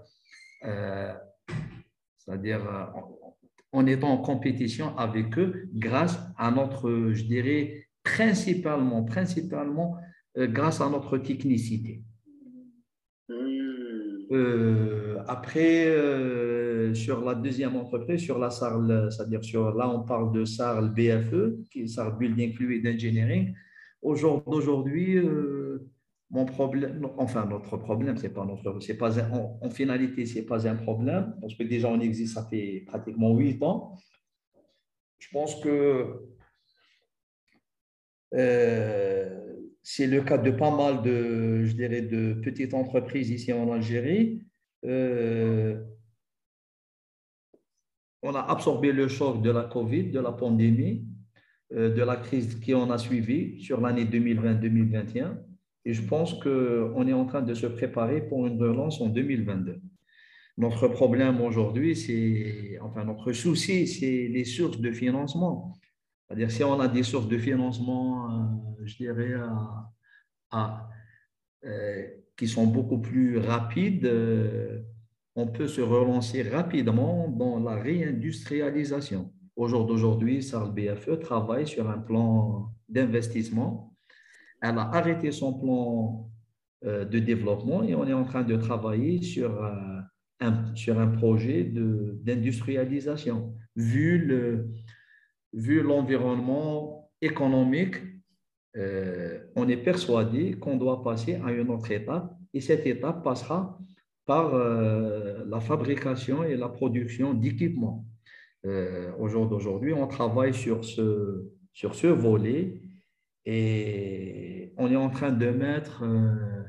[0.64, 1.12] euh,
[2.18, 3.00] c'est-à-dire euh,
[3.72, 9.96] en, étant en compétition avec eux grâce à notre, je dirais, principalement, principalement
[10.38, 12.02] euh, grâce à notre technicité.
[14.32, 20.32] Euh, après, euh, sur la deuxième entreprise, sur la SARL, c'est-à-dire sur, là, on parle
[20.32, 23.54] de SARL BFE, qui est SARL Building Fluid Engineering.
[24.02, 25.90] Au jour d'aujourd'hui, euh,
[26.30, 30.44] mon problème, enfin, notre problème, c'est pas notre, c'est pas un- en, en finalité, c'est
[30.46, 33.96] pas un problème, parce que déjà, on existe, ça fait pratiquement huit ans.
[35.18, 36.20] Je pense que
[38.34, 43.72] euh, c'est le cas de pas mal de, je dirais, de petites entreprises ici en
[43.72, 44.46] Algérie.
[44.84, 45.82] Euh,
[48.22, 51.06] on a absorbé le choc de la Covid, de la pandémie,
[51.72, 55.49] euh, de la crise qui en a suivi sur l'année 2020-2021.
[55.84, 59.80] Et je pense qu'on est en train de se préparer pour une relance en 2022.
[60.58, 65.78] Notre problème aujourd'hui, c'est, enfin, notre souci, c'est les sources de financement.
[66.26, 69.34] C'est-à-dire, si on a des sources de financement, euh, je dirais,
[71.64, 72.06] euh,
[72.36, 74.80] qui sont beaucoup plus rapides, euh,
[75.36, 79.32] on peut se relancer rapidement dans la réindustrialisation.
[79.56, 83.94] Au jour d'aujourd'hui, SARL BFE travaille sur un plan d'investissement.
[84.60, 86.30] Elle a arrêté son plan
[86.84, 90.00] euh, de développement et on est en train de travailler sur, euh,
[90.40, 93.54] un, sur un projet d'industrialisation.
[93.76, 94.70] Vu le,
[95.52, 97.96] vu l'environnement économique,
[98.76, 103.78] euh, on est persuadé qu'on doit passer à une autre étape et cette étape passera
[104.26, 108.06] par la fabrication et la production d'équipements.
[108.66, 112.80] Euh, on travaille sur ce, sur ce volet
[113.46, 116.64] et on est en train de mettre euh,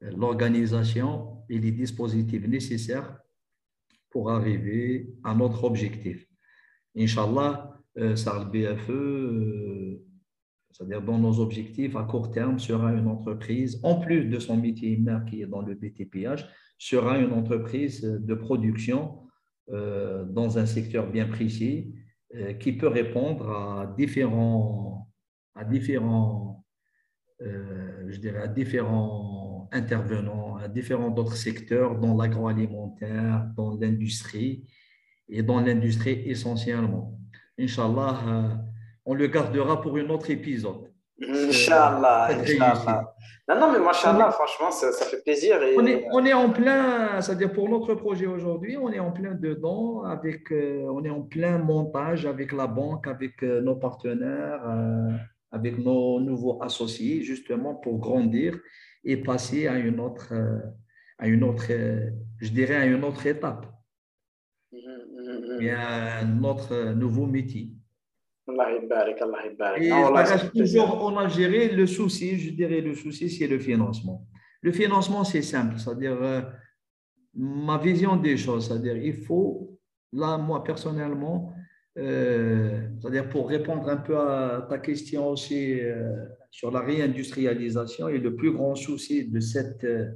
[0.00, 3.18] l'organisation et les dispositifs nécessaires
[4.10, 6.26] pour arriver à notre objectif.
[6.96, 10.04] Inch'Allah, euh, SARL BFE, euh,
[10.70, 14.96] c'est-à-dire dans nos objectifs à court terme, sera une entreprise, en plus de son métier
[14.96, 16.44] mère qui est dans le BTPH,
[16.78, 19.20] sera une entreprise de production
[19.70, 21.94] euh, dans un secteur bien précis
[22.58, 25.08] qui peut répondre à différents,
[25.54, 26.64] à différents,
[27.42, 34.64] euh, je dirais, à différents intervenants, à différents d'autres secteurs, dans l'agroalimentaire, dans l'industrie
[35.28, 37.18] et dans l'industrie essentiellement.
[37.58, 38.48] Inch'Allah, euh,
[39.06, 40.90] on le gardera pour un autre épisode.
[41.22, 42.28] Inch'Allah.
[42.30, 43.14] Inch'Allah.
[43.46, 45.62] Non, non, mais machallah, franchement, ça, ça fait plaisir.
[45.62, 45.76] Et...
[45.78, 49.34] On est, on est en plein, c'est-à-dire pour notre projet aujourd'hui, on est en plein
[49.34, 54.62] dedans, avec, euh, on est en plein montage avec la banque, avec euh, nos partenaires,
[55.54, 58.50] avec nos nouveaux associés, justement pour grandir
[59.04, 60.58] et passer à une autre, euh,
[61.18, 63.64] à une autre euh, je dirais, à une autre étape,
[64.72, 64.80] Mhm,
[65.14, 67.70] mhm, et à un autre nouveau métier.
[68.48, 69.78] Allah yabarak, Allah.
[69.78, 74.26] Et Non, reste toujours en Algérie, le souci, je dirais, le souci, c'est le financement.
[74.60, 76.42] Le financement, c'est simple, c'est-à-dire euh,
[77.34, 79.78] ma vision des choses, c'est-à-dire il faut,
[80.12, 81.53] là, moi personnellement,
[81.96, 88.18] euh, c'est-à-dire pour répondre un peu à ta question aussi euh, sur la réindustrialisation et
[88.18, 90.10] le plus grand souci de cette, euh,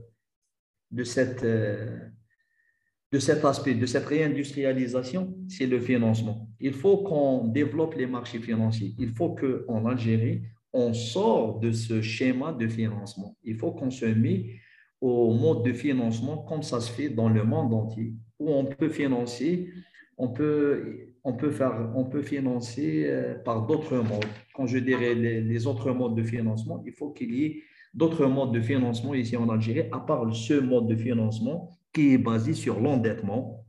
[0.90, 6.48] de cette, de cet aspect, de cette réindustrialisation, c'est le financement.
[6.58, 8.94] Il faut qu'on développe les marchés financiers.
[8.98, 13.36] Il faut qu'en Algérie, on sort de ce schéma de financement.
[13.44, 14.46] Il faut qu'on se mette
[15.00, 18.88] au mode de financement comme ça se fait dans le monde entier, où on peut
[18.88, 19.70] financer,
[20.16, 24.24] on peut, on peut, faire, on peut financer euh, par d'autres modes.
[24.54, 27.62] Quand je dirais les, autres modes de financement, il faut qu'il y ait
[27.92, 32.18] d'autres modes de financement ici en Algérie, à part ce mode de financement qui est
[32.18, 33.66] basé sur l'endettement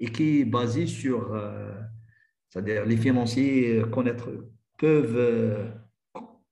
[0.00, 1.74] et qui est basé sur, euh,
[2.48, 4.30] c'est-à-dire les financiers connaître,
[4.78, 5.68] peuvent, euh,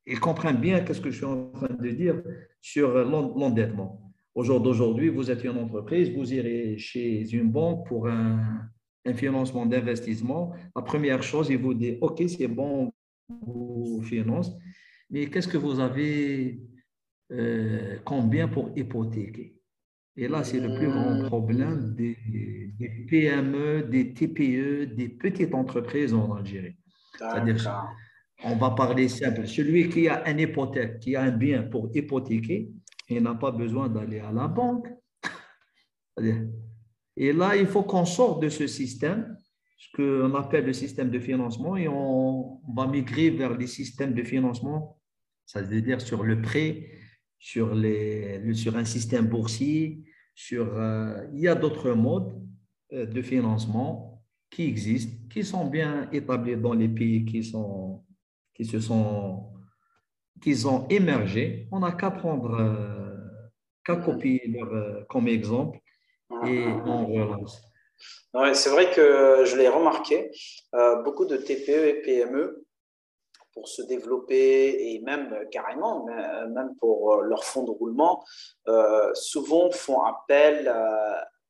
[0.06, 2.22] ils comprennent bien ce que je suis en train de dire
[2.60, 4.12] sur l'endettement.
[4.34, 8.68] Au jour d'aujourd'hui, vous êtes une entreprise, vous irez chez une banque pour un,
[9.04, 10.52] un financement d'investissement.
[10.76, 12.92] La première chose, ils vous disent, OK, c'est bon,
[13.28, 14.52] vous finance,
[15.10, 16.60] mais qu'est-ce que vous avez
[17.32, 19.56] euh, combien pour hypothéquer?
[20.16, 21.26] Et là, c'est le plus grand mmh.
[21.26, 22.16] problème des,
[23.08, 26.76] PME, des TPE, des petites entreprises en Algérie.
[27.16, 27.56] C'est-à-dire,
[28.44, 29.46] on va parler simple.
[29.46, 32.70] Celui qui a un hypothèque, qui a un bien pour hypothéquer,
[33.08, 34.88] il n'a pas besoin d'aller à la banque.
[37.16, 39.36] Et là, il faut qu'on sorte de ce système,
[39.76, 44.22] ce qu'on appelle le système de financement, et on va migrer vers les systèmes de
[44.22, 44.98] financement,
[45.44, 46.90] c'est-à-dire sur le prêt,
[47.38, 50.04] sur, les, sur un système boursier,
[50.34, 52.32] sur, euh, il y a d'autres modes
[52.92, 58.04] euh, de financement qui existent, qui sont bien établis dans les pays qui, sont,
[58.54, 59.48] qui se sont
[60.40, 61.68] qui ont émergé.
[61.70, 63.16] On n'a qu'à prendre, euh,
[63.84, 65.78] qu'à copier leur, comme exemple
[66.46, 67.62] et on relance.
[68.54, 70.30] c'est vrai que je l'ai remarqué,
[71.04, 72.66] beaucoup de TPE et PME
[73.52, 78.24] pour se développer et même euh, carrément, euh, même pour euh, leur fonds de roulement,
[79.14, 80.72] souvent font appel,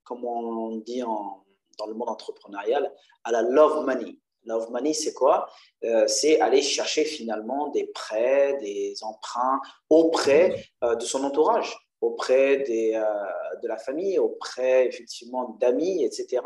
[0.05, 2.93] comme on dit dans le monde entrepreneurial,
[3.25, 4.19] à la love money.
[4.45, 5.49] Love money, c'est quoi?
[6.07, 13.01] C'est aller chercher finalement des prêts, des emprunts auprès de son entourage, auprès des,
[13.63, 16.43] de la famille, auprès effectivement d'amis, etc.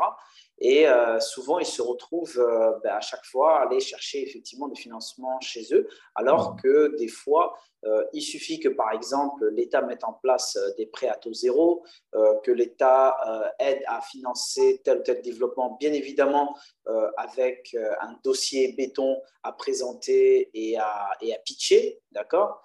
[0.59, 4.67] Et euh, souvent, ils se retrouvent euh, ben, à chaque fois à aller chercher effectivement
[4.67, 7.55] des financements chez eux, alors que des fois,
[7.85, 11.83] euh, il suffit que par exemple l'État mette en place des prêts à taux zéro,
[12.43, 13.15] que l'État
[13.59, 16.57] aide à financer tel ou tel développement, bien évidemment
[17.17, 22.63] avec un dossier béton à présenter et à, et à pitcher, d'accord?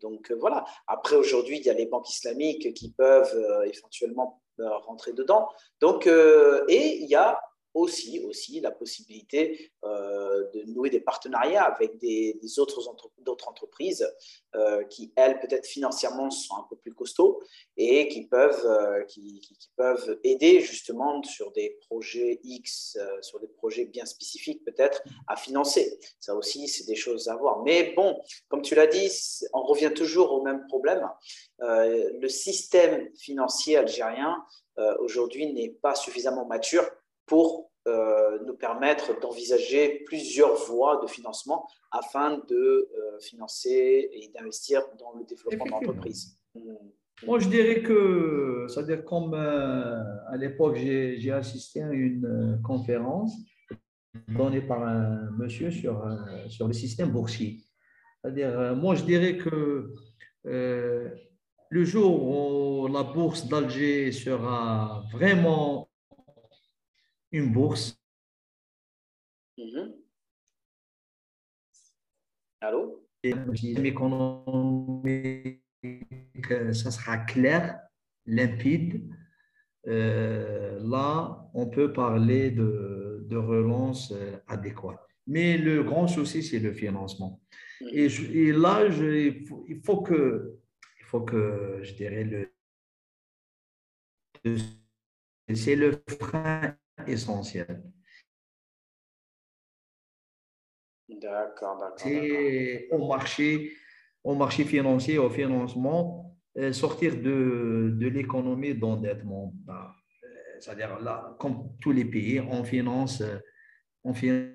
[0.00, 0.64] Donc voilà.
[0.86, 5.48] Après, aujourd'hui, il y a les banques islamiques qui peuvent éventuellement rentrer dedans.
[5.80, 7.40] Donc, euh, et il y a
[7.74, 12.82] aussi, aussi la possibilité euh, de nouer des partenariats avec des, autres
[13.18, 14.08] d'autres entreprises
[14.54, 17.40] euh, qui, elles, peut-être financièrement, sont un peu plus costauds
[17.76, 19.40] et qui peuvent, euh, qui,
[19.76, 25.98] peuvent aider justement sur des projets X, sur des projets bien spécifiques peut-être à financer.
[26.18, 27.62] Ça aussi, c'est des choses à voir.
[27.62, 29.10] Mais bon, comme tu l'as dit,
[29.52, 31.08] on revient toujours au même problème.
[31.60, 34.44] le système financier algérien
[34.98, 36.88] aujourd'hui n'est pas suffisamment mature
[37.28, 44.82] pour euh, nous permettre d'envisager plusieurs voies de financement afin de euh, financer et d'investir
[44.98, 46.38] dans le développement d'entreprises.
[46.54, 46.74] Hmm.
[47.26, 53.32] Moi, je dirais que, c'est-à-dire comme euh, à l'époque, j'ai assisté à une conférence
[54.28, 56.04] donnée par un monsieur sur,
[56.48, 57.60] sur le système boursier.
[58.20, 59.94] C'est-à-dire, moi, je dirais que
[60.44, 65.87] le jour où la bourse d'Alger sera vraiment
[67.32, 67.98] une bourse.
[69.58, 69.94] Mm-hmm.
[72.60, 73.04] Allô?
[76.72, 77.80] ça sera clair,
[78.26, 79.08] limpide.
[79.86, 85.00] Euh, là, on peut parler de, de relance euh, adéquate.
[85.26, 87.40] Mais le grand souci, c'est le financement.
[87.80, 88.32] Mm-hmm.
[88.32, 89.06] Et, et là, je,
[89.68, 90.58] il, faut, que,
[91.00, 92.50] il faut que, je dirais, le,
[95.54, 96.76] c'est le frein
[97.08, 97.82] essentiel.
[101.08, 101.98] D'accord, d'accord.
[101.98, 103.72] C'est au marché,
[104.22, 109.52] au marché financier, au financement, euh, sortir de, de l'économie d'endettement.
[109.64, 110.28] Bah, euh,
[110.60, 113.38] c'est-à-dire là, comme tous les pays, on finance, euh,
[114.04, 114.52] on finance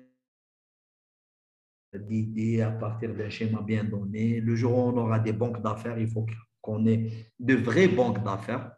[1.92, 4.40] d'idées à partir d'un schéma bien donné.
[4.40, 6.26] Le jour où on aura des banques d'affaires, il faut
[6.60, 8.76] qu'on ait de vraies banques d'affaires.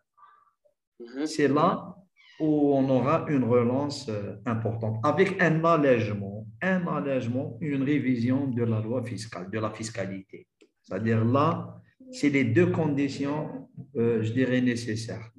[1.00, 1.26] Mm-hmm.
[1.26, 1.96] C'est là
[2.38, 8.62] où on aura une relance euh, importante, avec un allègement, un allègement, une révision de
[8.62, 10.46] la loi fiscale, de la fiscalité.
[10.82, 11.80] C'est-à-dire là,
[12.12, 15.30] c'est les deux conditions, euh, je dirais, nécessaires.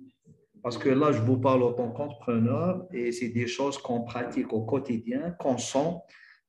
[0.63, 4.51] Parce que là, je vous parle en tant qu'entrepreneur et c'est des choses qu'on pratique
[4.51, 5.95] au quotidien, qu'on sent.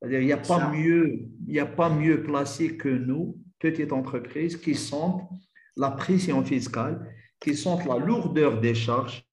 [0.01, 3.92] C'est-à-dire, il n'y a, pas mieux, il n'y a pas mieux placé que nous, petites
[3.92, 5.22] entreprises, qui sentent
[5.76, 9.28] la pression fiscale, qui sentent la lourdeur des charges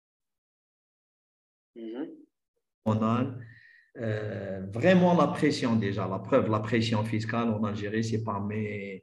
[3.97, 6.07] euh, vraiment la pression déjà.
[6.07, 9.01] La preuve, la pression fiscale en Algérie, c'est parmi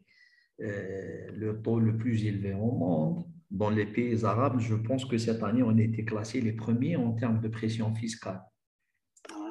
[0.60, 3.24] euh, le taux le plus élevé au monde.
[3.50, 6.96] dans les pays arabes, je pense que cette année, on a été classés les premiers
[6.96, 8.42] en termes de pression fiscale.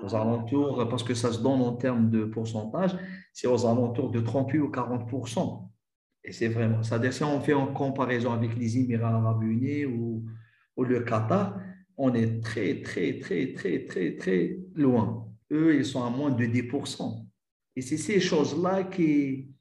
[0.04, 2.96] Aux alentours, parce que ça se donne en termes de pourcentage,
[3.34, 5.70] c'est aux alentours de 38 ou 40%
[6.24, 10.26] Et c'est vraiment, ça si on fait en comparaison avec les Émirats arabes unis ou,
[10.76, 11.60] ou le Qatar,
[12.04, 15.28] on est très, très, très, très, très, très loin.
[15.52, 17.28] Eux, ils sont à moins de 10%
[17.76, 19.52] Et c'est ces choses-là qui,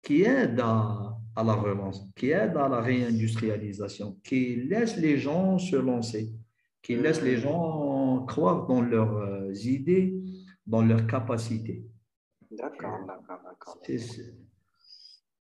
[0.00, 5.58] qui aident à, à la relance, qui aident à la réindustrialisation, qui laissent les gens
[5.58, 6.32] se lancer,
[6.80, 10.22] qui laissent les gens croire dans leurs euh, idées,
[10.64, 11.84] dans leurs capacités.
[12.48, 13.80] D'accord, d'accord, d'accord.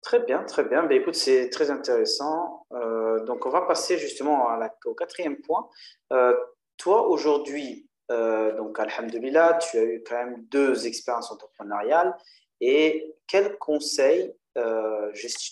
[0.05, 0.83] Très bien, très bien.
[0.83, 2.67] Ben, écoute, c'est très intéressant.
[2.73, 4.47] Euh, donc, on va passer justement
[4.85, 5.67] au quatrième point.
[6.13, 6.37] Euh,
[6.77, 12.15] toi, aujourd'hui, donc, Alhamdulillah, tu as eu quand même deux expériences entrepreneuriales.
[12.61, 15.11] Et quels conseils euh,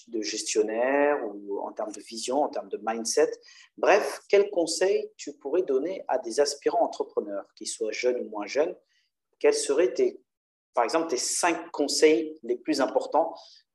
[0.09, 3.31] de gestionnaire ou en termes de vision, en termes de mindset.
[3.77, 8.45] Bref, quels conseils tu pourrais donner à des aspirants entrepreneurs, qu'ils soient jeunes ou moins
[8.45, 8.75] jeunes?
[9.39, 10.21] Quels seraient, tes,
[10.75, 13.33] par exemple, tes cinq conseils les plus importants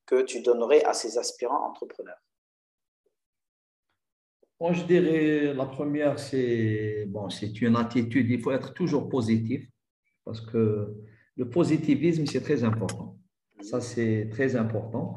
[0.09, 2.23] que tu donnerais à ces aspirants entrepreneurs
[4.59, 8.31] Moi, je dirais la première, c'est bon, c'est une attitude.
[8.31, 9.69] Il faut être toujours positif
[10.25, 10.95] parce que
[11.37, 13.19] le positivisme, c'est très important.
[13.61, 15.17] Ça, c'est très important.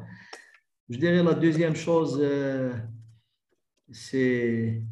[0.88, 2.72] Je dirais la deuxième chose, euh,
[3.90, 4.82] c'est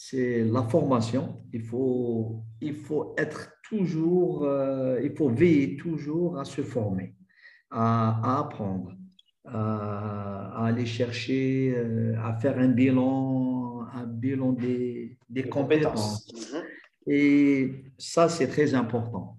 [0.00, 1.44] la formation.
[1.52, 7.14] Il faut, il faut être toujours, euh, il faut veiller toujours à se former,
[7.70, 8.92] à, apprendre,
[9.44, 16.26] à, aller chercher, euh, à faire un bilan, un bilan des, des compétences.
[16.26, 16.64] compétences.
[17.06, 19.38] Et ça, c'est très important.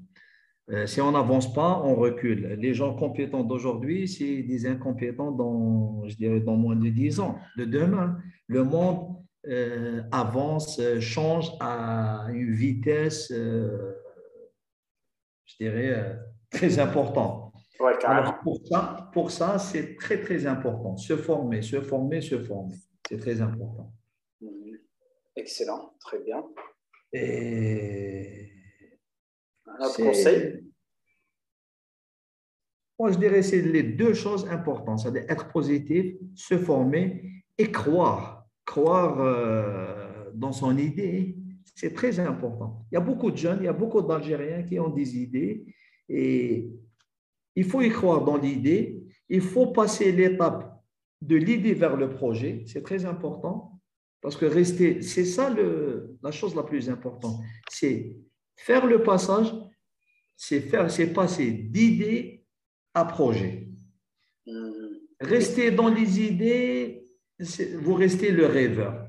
[0.71, 2.57] Euh, si on n'avance pas, on recule.
[2.59, 7.39] Les gens compétents d'aujourd'hui, c'est des incompétents dans, je dirais, dans moins de 10 ans.
[7.57, 9.15] De demain, le monde
[9.47, 13.93] euh, avance, change à une vitesse, euh,
[15.45, 16.19] je dirais,
[16.51, 17.48] très importante.
[18.43, 20.97] Pour ça, pour ça c'est très, très important.
[20.97, 22.75] Se former, se former, se former.
[23.07, 23.91] C'est très important.
[25.35, 26.43] Excellent, très bien.
[27.13, 28.51] Et
[29.65, 30.65] un autre conseil?
[32.99, 37.23] Moi, je dirais que c'est les deux choses importantes, c'est-à-dire être positif, se former
[37.57, 38.45] et croire.
[38.65, 41.37] Croire euh, dans son idée,
[41.75, 42.85] c'est très important.
[42.91, 45.65] Il y a beaucoup de jeunes, il y a beaucoup d'Algériens qui ont des idées
[46.09, 46.69] et
[47.59, 49.03] il faut y croire dans l'idée.
[49.27, 50.61] Il faut passer l'étape
[51.21, 53.79] de l'idée vers le projet, c'est très important
[54.21, 57.37] parce que rester, c'est ça le, la chose la plus importante,
[57.69, 58.15] c'est
[58.55, 59.53] faire le passage
[60.41, 62.45] c'est faire, c'est passer d'idée
[62.93, 63.67] à projet.
[65.19, 67.03] Rester dans les idées,
[67.81, 69.05] vous restez le rêveur.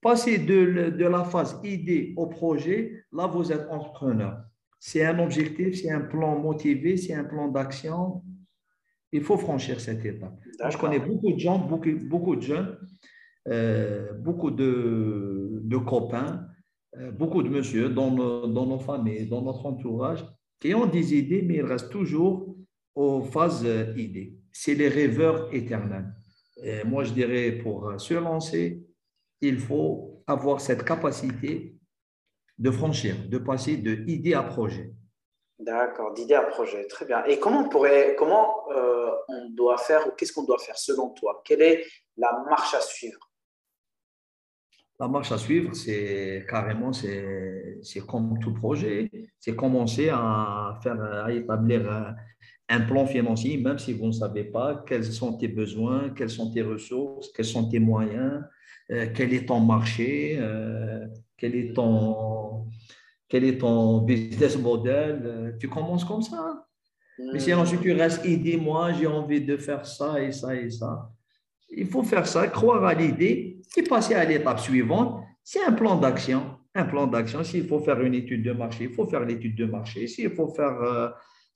[0.00, 4.38] Passer de, de, la phase idée au projet, là, vous êtes entrepreneur.
[4.80, 8.22] C'est un objectif, c'est un plan motivé, c'est un plan d'action.
[9.12, 10.38] Il faut franchir cette étape.
[10.70, 12.78] je connais beaucoup de gens, beaucoup, beaucoup de jeunes,
[13.48, 16.46] euh, beaucoup de, de copains,
[16.96, 18.10] euh, beaucoup de monsieur dans
[18.46, 20.24] dans nos familles, dans notre entourage
[20.60, 22.56] qui ont des idées, mais ils restent toujours
[22.94, 23.66] aux phases
[23.96, 24.36] idées.
[24.52, 26.12] C'est les rêveurs éternels.
[26.62, 28.82] Et moi, je dirais, pour se lancer,
[29.40, 31.77] il faut avoir cette capacité
[32.58, 34.92] de franchir, de passer de idée à projet.
[35.58, 37.24] D'accord, d'idée à projet, très bien.
[37.24, 41.10] Et comment on pourrait, comment euh, on doit faire, ou qu'est-ce qu'on doit faire selon
[41.10, 41.42] toi?
[41.44, 41.84] Quelle est
[42.16, 43.28] la marche à suivre?
[45.00, 51.32] La marche à suivre, c'est carrément, c'est comme tout projet, c'est commencer à, faire, à
[51.32, 52.14] établir
[52.68, 56.52] un, plan financier, même si vous ne savez pas quels sont tes besoins, quelles sont
[56.52, 58.42] tes ressources, quels sont tes moyens,
[58.88, 62.66] quel est ton marché, euh, quel, est ton,
[63.28, 65.22] quel est ton business model?
[65.24, 66.64] Euh, tu commences comme ça.
[67.32, 71.10] Mais si ensuite tu restes, aidez-moi, j'ai envie de faire ça et ça et ça.
[71.70, 75.22] Il faut faire ça, croire à l'idée et passer à l'étape suivante.
[75.42, 76.58] C'est un plan d'action.
[76.74, 77.42] Un plan d'action.
[77.42, 80.06] S'il faut faire une étude de marché, il faut faire l'étude de marché.
[80.06, 81.08] S'il faut faire, euh,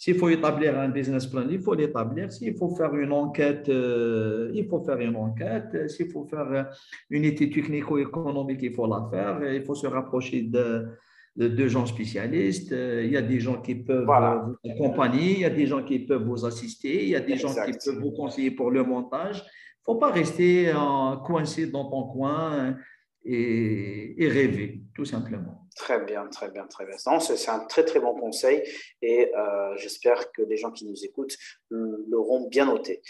[0.03, 2.33] s'il faut établir un business plan, il faut l'établir.
[2.33, 5.89] S'il faut faire une enquête, euh, il faut faire une enquête.
[5.89, 6.65] S'il faut faire euh,
[7.09, 9.55] une étude technico-économique, il faut la faire.
[9.55, 10.89] Il faut se rapprocher de,
[11.37, 12.73] de, gens spécialistes.
[12.73, 16.01] Il y a des gens qui peuvent vous accompagner, il y a des gens qui
[16.01, 19.45] peuvent vous assister, il y a des gens qui peuvent vous conseiller pour le montage
[19.85, 22.77] faut pas rester euh, coincé dans ton coin
[23.25, 25.69] et, rêver, tout simplement.
[25.77, 26.97] Très bien, très bien, très bien.
[26.99, 28.63] C'est un très, très bon conseil
[29.01, 31.37] et euh, j'espère que les gens qui nous écoutent
[31.71, 33.03] l'auront bien noté.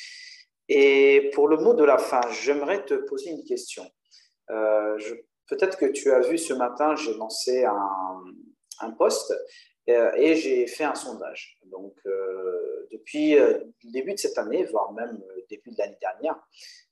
[0.68, 3.84] Et pour le mot de la fin, j'aimerais te poser une question.
[4.50, 4.98] Euh,
[5.48, 8.24] Peut-être que tu as vu ce matin, j'ai lancé un,
[8.80, 9.34] un post
[9.90, 11.58] euh, et j'ai fait un sondage.
[11.66, 11.94] Donc,
[12.90, 16.38] depuis le début de cette année, voire même le début de l'année dernière,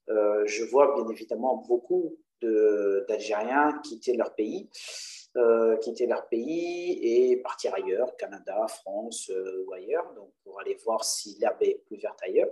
[0.08, 4.68] je vois bien évidemment beaucoup d'Algériens quitter leur pays,
[5.80, 9.30] quitter leur pays et partir ailleurs, Canada, France
[9.66, 12.51] ou ailleurs, donc pour aller voir si l'herbe est plus verte ailleurs.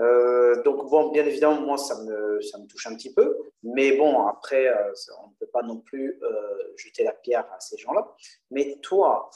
[0.00, 3.38] Euh, donc, bon, bien évidemment, moi, ça me, ça me touche un petit peu.
[3.62, 7.60] Mais bon, après, euh, on ne peut pas non plus euh, jeter la pierre à
[7.60, 8.14] ces gens-là.
[8.50, 9.30] Mais toi,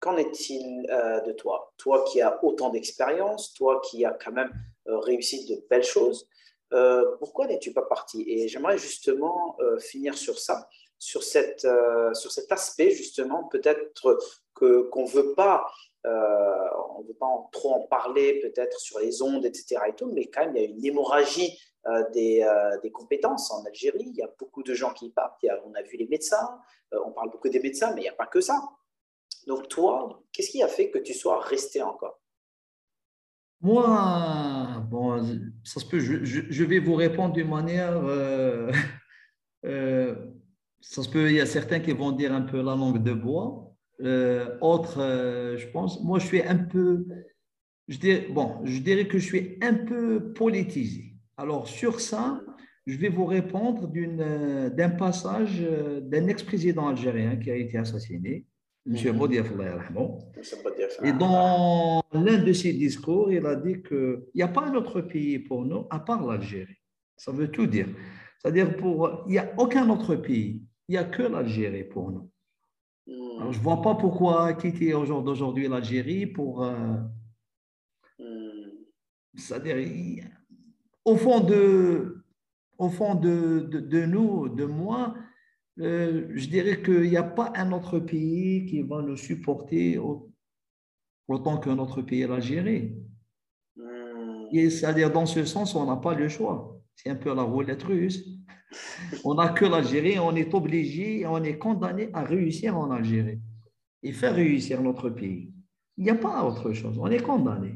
[0.00, 0.82] qu'en est-il
[1.26, 1.72] de toi?
[1.76, 4.52] Toi qui as autant d'expérience, toi qui as quand même
[4.86, 6.28] réussi de belles choses,
[7.18, 8.24] pourquoi n'es-tu pas parti?
[8.26, 10.68] Et j'aimerais justement finir sur ça,
[10.98, 11.66] sur, cette,
[12.14, 14.18] sur cet aspect, justement, peut-être
[14.54, 15.66] qu'on ne veut pas
[16.04, 19.80] euh, on veut pas trop en parler peut-être sur les ondes, etc.
[19.88, 21.56] Et tout, mais quand même, il y a une hémorragie
[21.86, 24.06] euh, des, euh, des, compétences en Algérie.
[24.06, 25.44] Il y a beaucoup de gens qui partent.
[25.64, 26.60] on a vu les médecins,
[26.92, 28.60] on parle beaucoup des médecins, mais il n'y a pas que ça.
[29.46, 32.20] Donc toi, qu'est-ce qui a fait que tu sois resté encore?
[33.60, 34.61] Moi,
[34.92, 35.20] bon,
[35.64, 38.00] ça se peut, je, je, vais vous répondre d'une manière...
[40.82, 43.12] ça se peut, il y a certains qui vont dire un peu la langue de
[43.12, 43.72] bois.
[44.00, 47.06] Euh, autre, euh, je pense, moi je suis un peu,
[47.86, 51.14] je bon, je dirais que je suis un peu politisé.
[51.36, 52.40] Alors sur ça,
[52.86, 55.62] je vais vous répondre euh, d'un passage
[56.02, 58.44] d'un ex-président algérien qui a été assassiné,
[58.84, 59.16] M.
[59.16, 59.52] Bodiaf
[61.04, 65.00] Et dans l'un de ses discours, il a dit qu'il n'y a pas un autre
[65.00, 66.76] pays pour nous à part l'Algérie.
[67.16, 67.88] Ça veut tout dire.
[68.38, 72.28] C'est-à-dire, pour, il n'y a aucun autre pays, il n'y a que l'Algérie pour nous.
[73.38, 76.64] Alors, je ne vois pas pourquoi quitter au jour d'aujourd'hui l'Algérie pour.
[76.64, 76.96] Euh,
[79.34, 79.76] c'est-à-dire,
[81.04, 82.24] au fond de,
[82.78, 85.14] au fond de, de, nous, de moi,
[85.80, 89.98] euh, je dirais qu'il n'y a pas un autre pays qui va nous supporter
[91.28, 92.94] autant qu'un autre pays, l'Algérie.
[94.52, 96.78] C'est-à-dire, dans ce sens, on n'a pas le choix.
[96.94, 98.22] C'est un peu la roulette russe.
[99.24, 103.40] On n'a que l'Algérie, on est obligé, on est condamné à réussir en Algérie
[104.02, 105.52] et faire réussir notre pays.
[105.96, 107.74] Il n'y a pas autre chose, on est condamné.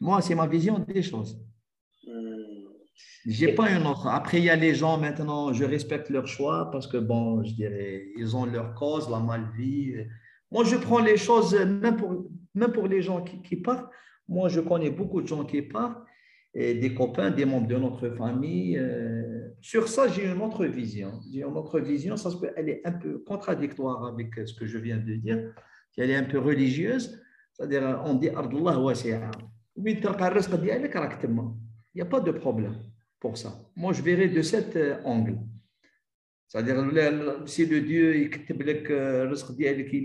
[0.00, 1.40] Moi, c'est ma vision des choses.
[3.26, 4.06] J'ai pas une autre.
[4.06, 7.54] Après, il y a les gens maintenant, je respecte leur choix parce que, bon, je
[7.54, 9.94] dirais, ils ont leur cause, la malvie.
[10.50, 13.90] Moi, je prends les choses, même pour, même pour les gens qui, qui partent.
[14.28, 16.04] Moi, je connais beaucoup de gens qui partent
[16.54, 18.78] des copains, des membres de notre famille.
[18.78, 21.20] Euh, sur ça, j'ai une autre vision.
[21.32, 24.98] J'ai une autre vision, ça, elle est un peu contradictoire avec ce que je viens
[24.98, 25.52] de dire.
[25.96, 27.20] Elle est un peu religieuse,
[27.52, 29.30] c'est-à-dire on dit Ardullah wasi'a.
[31.94, 32.76] Il n'y a pas de problème
[33.20, 33.56] pour ça.
[33.76, 35.38] Moi, je verrai de cet euh, angle.
[36.48, 36.76] C'est-à-dire,
[37.46, 38.30] si le Dieu il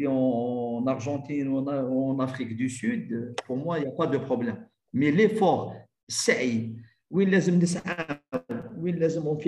[0.03, 4.17] est en Argentine ou en Afrique du Sud, pour moi, il n'y a pas de
[4.17, 4.65] problème.
[4.93, 5.75] Mais l'effort,
[6.07, 6.71] c'est
[7.11, 7.51] où il fait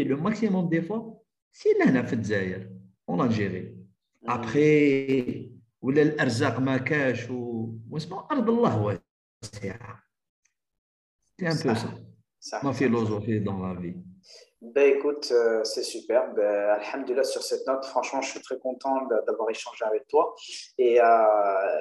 [0.03, 2.67] le maximum d'efforts, c'est là, en Algérie,
[3.07, 3.71] en Algérie.
[4.27, 5.49] Après,
[5.81, 8.11] où ou l'Arzak Makash, ou c'est
[11.47, 11.95] un peu ça.
[12.63, 13.95] Ma philosophie dans la vie.
[14.61, 16.37] Ben écoute, euh, c'est superbe.
[16.37, 20.35] Alhamdulillah, sur cette note, franchement, je suis très content d'avoir échangé avec toi.
[20.77, 21.05] Et euh,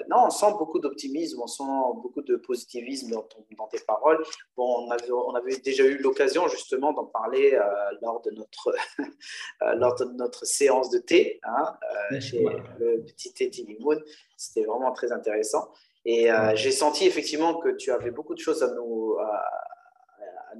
[0.09, 1.63] non, on sent beaucoup d'optimisme, on sent
[2.03, 4.25] beaucoup de positivisme dans, tes paroles.
[4.57, 7.65] Bon, on avait, déjà eu l'occasion justement d'en parler euh,
[8.01, 8.75] lors, de notre,
[9.77, 11.77] lors de notre séance de thé hein,
[12.19, 12.43] chez
[12.79, 14.03] le petit thé Limoun.
[14.39, 15.71] C'était vraiment très intéressant.
[16.07, 19.19] Et j'ai senti effectivement que tu avais beaucoup de choses à nous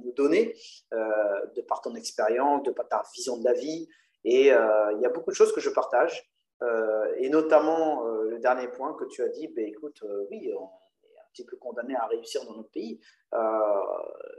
[0.03, 0.55] nous donner
[0.93, 3.87] euh, de par ton expérience, de par ta vision de la vie.
[4.23, 6.29] Et euh, il y a beaucoup de choses que je partage.
[6.61, 11.19] Euh, et notamment le dernier point que tu as dit, ben, écoute, oui, on est
[11.19, 12.99] un petit peu condamné à réussir dans notre pays.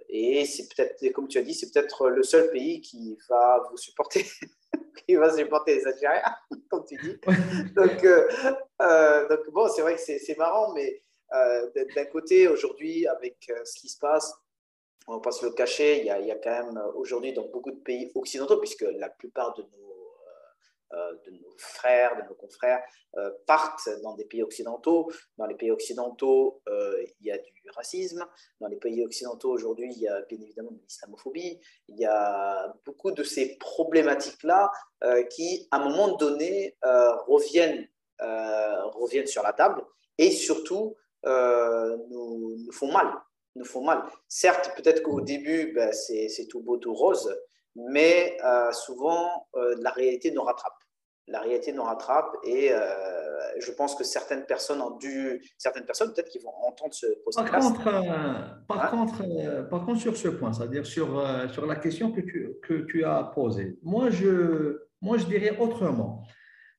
[0.08, 3.76] et c'est peut-être, comme tu as dit, c'est peut-être le seul pays qui va vous
[3.76, 4.24] supporter.
[5.06, 6.22] qui va supporter les Algériens,
[6.70, 7.18] comme tu dis.
[7.74, 8.04] Donc,
[9.28, 11.02] donc bon, c'est vrai que c'est marrant, mais
[11.74, 14.32] d'un côté, aujourd'hui, avec ce qui se passe,
[15.08, 16.92] on va pas se le cacher, il y a, il y a quand même euh,
[16.94, 22.28] aujourd'hui dans beaucoup de pays occidentaux, puisque la plupart de nos, euh, euh, frères, de
[22.28, 22.82] nos confrères
[23.46, 25.10] partent dans des pays occidentaux.
[25.36, 28.26] Dans les pays occidentaux, il y a du racisme.
[28.58, 31.60] Dans les pays occidentaux aujourd'hui, il y a bien évidemment de l'islamophobie.
[31.88, 34.72] Il y a beaucoup de ces problématiques-là
[35.30, 37.86] qui, à un moment donné, reviennent,
[38.18, 39.84] reviennent sur la table
[40.16, 43.12] et surtout nous, nous font mal
[43.56, 44.02] nous font mal.
[44.28, 47.34] Certes, peut-être qu'au début, ben, c'est tout beau, tout rose,
[47.76, 50.74] mais euh, souvent, euh, la réalité nous rattrape.
[51.28, 52.80] La réalité nous rattrape et euh,
[53.60, 57.48] je pense que certaines personnes ont dû, certaines personnes peut-être qui vont entendre ce podcast.
[57.48, 57.84] Par contre,
[58.66, 62.74] par, contre par contre, sur ce point, c'est-à-dire sur, sur la question que tu, que
[62.74, 66.24] tu as posée, moi je, moi je dirais autrement.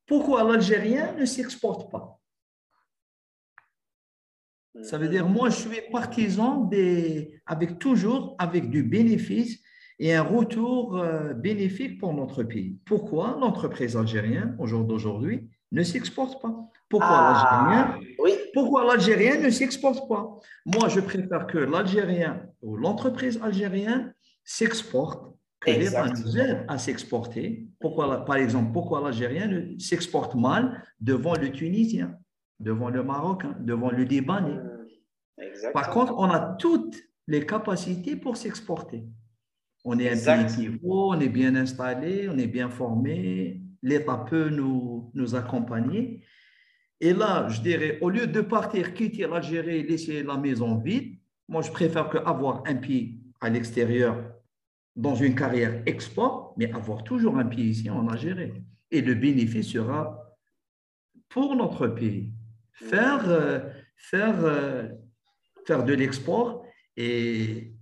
[0.06, 2.20] Pourquoi l'Algérien ne s'exporte pas?
[4.82, 9.60] Ça veut dire, moi, je suis partisan des, avec toujours avec du bénéfice
[10.00, 12.78] et un retour euh, bénéfique pour notre pays.
[12.86, 16.56] Pourquoi l'entreprise algérienne, au jour d'aujourd'hui, ne s'exporte pas?
[16.90, 18.00] Pourquoi ah, l'Algérien
[18.54, 20.40] Pourquoi l'Algérien ne s'exporte pas?
[20.66, 24.14] Moi, je préfère que l'Algérien ou l'entreprise algérienne
[24.44, 27.68] s'exporte, que l'État nous aide à s'exporter.
[27.80, 32.18] Pourquoi, par exemple, pourquoi l'Algérien s'exporte mal devant le Tunisien?
[32.60, 34.60] Devant le Maroc, hein, devant le Libanais.
[35.74, 36.96] Par contre, on a toutes
[37.28, 39.04] les capacités pour s'exporter.
[39.86, 45.12] On est un pays on est bien installé, on est bien formé, l'État peut nous,
[45.14, 46.22] nous accompagner.
[47.02, 51.18] Et là, je dirais, au lieu de partir, quitter l'Algérie, laisser la maison vide,
[51.50, 54.24] moi, je préfère avoir un pied à l'extérieur
[54.96, 58.54] dans une carrière export, mais avoir toujours un pied ici en Algérie.
[58.90, 60.38] Et le bénéfice sera
[61.28, 62.32] pour notre pays
[62.74, 63.60] faire, euh,
[63.96, 64.88] faire, euh,
[65.66, 66.66] faire de l'export
[66.98, 67.74] et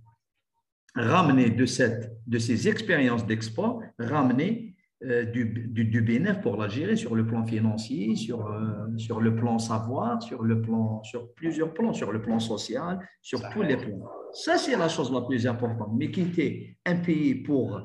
[0.94, 7.14] ramener de, cette, de ces expériences d'export, ramener euh, du, du, bénéfice pour l'Algérie sur
[7.14, 8.54] le plan financier, sur,
[8.98, 13.40] sur le plan savoir, sur, le plan, sur plusieurs plans, sur le plan social, sur
[13.50, 14.04] tous les plans.
[14.32, 15.90] Ça, c'est la chose la plus importante.
[15.96, 17.80] Mais quitter un pays pour,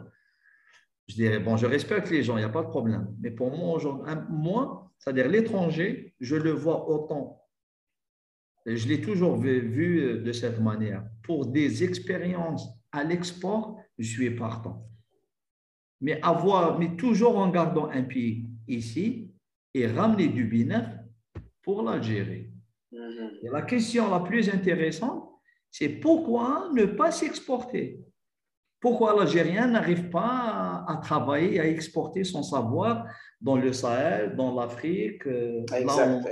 [1.08, 3.16] je dirais, bon, je respecte les gens, il n'y a pas de problème.
[3.22, 3.80] Mais pour moi,
[4.30, 7.48] moi c'est-à-dire l'étranger, je le vois autant,
[8.66, 11.06] je l'ai toujours vu, euh, de cette manière.
[11.24, 14.86] Pour des expériences à l'export, je suis partant.
[16.02, 19.32] Mais avoir, mais toujours en gardant un pied ici
[19.74, 20.84] et ramener du bénéfice
[21.62, 22.50] pour l'Algérie.
[22.92, 23.52] Mm-hmm.
[23.52, 25.30] la question la plus intéressante,
[25.70, 28.07] c'est pourquoi ne pas s'exporter?
[28.80, 33.06] Pourquoi l'Algérien n'arrive pas à travailler, à exporter son savoir
[33.42, 35.26] dans le Sahel, dans l'Afrique.
[35.28, 36.28] Euh, exact.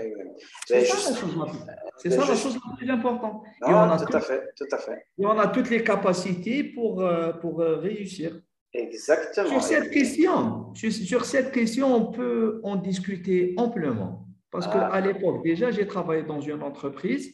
[1.98, 3.44] C'est ça, la chose la plus importante.
[3.68, 5.06] et on a tout, à fait, tout à fait.
[5.18, 8.40] Et on a toutes les capacités pour, euh, pour euh, réussir.
[8.74, 9.48] Exactement.
[9.48, 14.28] Sur cette, question, sur, cette question, on peut en discuter amplement.
[14.52, 15.02] Parce qu'à ah.
[15.02, 17.34] l'époque, déjà, j'ai travaillé dans une entreprise.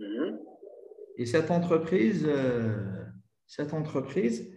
[0.00, 0.38] Mhm.
[1.16, 2.26] Et cette entreprise,
[3.50, 4.48] cette entreprise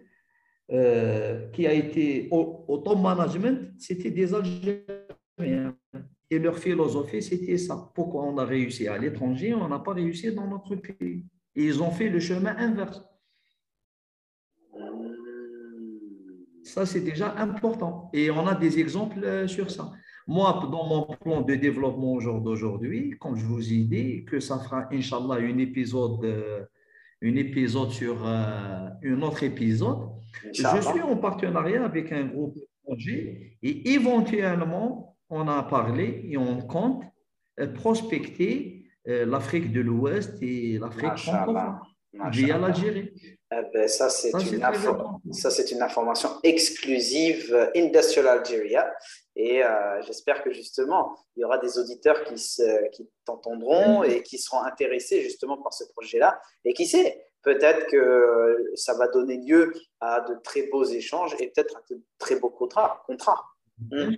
[0.72, 5.76] euh, qui a été au, top management, c'était des Algériens.
[6.30, 7.92] Et leur philosophie, c'était ça.
[7.96, 11.26] Pourquoi on a réussi à l'étranger, on n'a pas réussi dans notre pays.
[11.56, 13.04] Et ils ont fait le chemin inverse.
[16.64, 18.12] Ça, c'est déjà important.
[18.14, 19.92] Et on a des exemples euh, sur ça.
[20.28, 24.88] Moi, dans mon plan de développement d'aujourd'hui, comme je vous ai dit, que ça fera,
[24.92, 26.70] Inch'Allah, un épisode,
[27.24, 30.10] euh, un épisode sur un autre épisode,
[30.52, 36.62] je suis en partenariat avec un groupe étranger et éventuellement, on a parlé et on
[36.62, 37.04] compte
[37.60, 41.80] euh, prospecter euh, l'Afrique de l'Ouest et l'Afrique francophone
[42.32, 43.12] via l'Algérie.
[43.52, 48.92] Eh ben, ça, c'est une, une, information exclusive euh, Industrial Algeria.
[49.36, 49.62] Et
[50.06, 52.36] j'espère que justement, il y aura des auditeurs qui,
[52.92, 56.40] qui t'entendront et qui seront intéressés justement par ce projet-là.
[56.66, 61.48] Et qui sait, peut-être que ça va donner lieu à de très beaux échanges et
[61.48, 63.04] peut-être à de très beaux contrats.
[63.08, 63.44] contrats.
[63.92, 64.14] Hmm.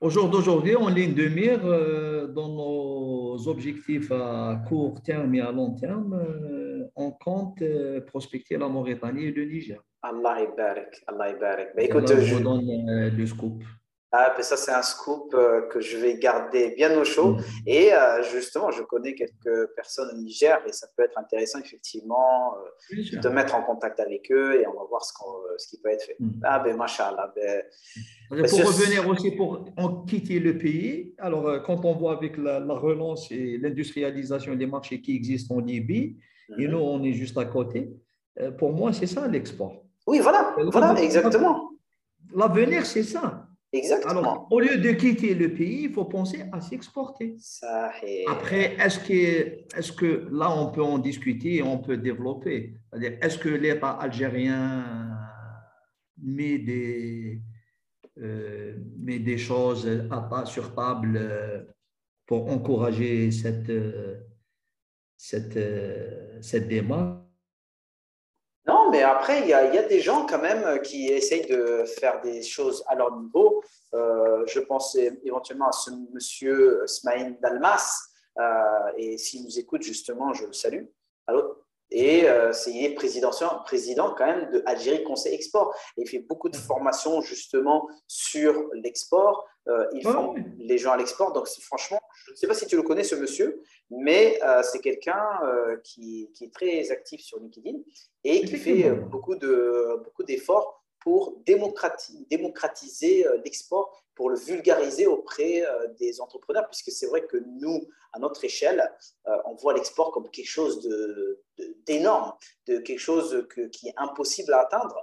[0.00, 5.40] Au jour d'aujourd'hui, en ligne de mire, euh, dans nos objectifs à court terme et
[5.40, 9.82] à long terme, euh, on compte euh, prospecter la Mauritanie et le Niger.
[10.02, 11.74] Allah barak, Allah barak.
[11.74, 13.64] Bah, écoute, je vous donne le scoop.
[14.10, 17.32] Ah, ben ça, c'est un scoop euh, que je vais garder bien au chaud.
[17.32, 17.42] Mm.
[17.66, 22.54] Et euh, justement, je connais quelques personnes au Niger et ça peut être intéressant, effectivement,
[22.94, 25.12] euh, de mettre en contact avec eux et on va voir ce,
[25.58, 26.16] ce qui peut être fait.
[26.18, 26.40] Mm.
[26.42, 27.34] Ah, ben, machallah.
[27.36, 27.62] Ben,
[28.30, 29.66] ben pour revenir aussi, pour
[30.06, 35.16] quitter le pays, alors quand on voit avec la, relance et l'industrialisation des marchés qui
[35.16, 36.16] existent en Libye,
[36.56, 36.70] et mm-hmm.
[36.70, 37.90] nous, on est juste à côté,
[38.56, 39.82] pour moi, c'est ça l'export.
[40.06, 41.72] Oui, voilà, voilà, exactement.
[42.34, 43.47] L'avenir, c'est ça.
[43.72, 44.10] Exactement.
[44.10, 47.36] Alors, au lieu de quitter le pays, il faut penser à s'exporter.
[48.26, 52.74] Après, est-ce que, est que là, on peut en discuter, on peut développer?
[53.20, 55.10] Est-ce que l'État algérien
[56.22, 57.42] met des,
[58.18, 61.62] euh, met des choses à, sur table euh,
[62.26, 64.16] pour encourager cette, euh,
[65.16, 67.27] cette, euh, cette démarche?
[68.90, 72.84] Mais après, il y, a, des gens quand même qui essayent de faire des choses
[72.86, 73.62] à leur niveau.
[73.94, 78.00] Euh, je pense éventuellement à ce monsieur Smaïn Dalmas.
[78.38, 80.84] Euh, et s'il nous écoute, justement, je le salue.
[81.98, 83.32] Et euh, c'est, il est président,
[83.64, 85.74] président quand même de Algérie Conseil Export.
[85.96, 89.44] Et il fait beaucoup de formations justement sur l'export.
[89.66, 91.32] Euh, ils font les gens à l'export.
[91.32, 94.78] Donc franchement, je ne sais pas si tu le connais ce monsieur, mais euh, c'est
[94.78, 97.78] quelqu'un euh, qui, qui, est très actif sur LinkedIn
[98.22, 105.86] et qui fait beaucoup, de, beaucoup d'efforts pour démocratiser l'export, pour le vulgariser auprès euh,
[106.00, 108.92] des entrepreneurs, puisque c'est vrai que nous, à notre échelle,
[109.28, 110.84] euh, on voit l'export comme quelque chose
[111.86, 112.32] d'énorme,
[112.66, 114.96] de, quelque chose qui est impossible à atteindre.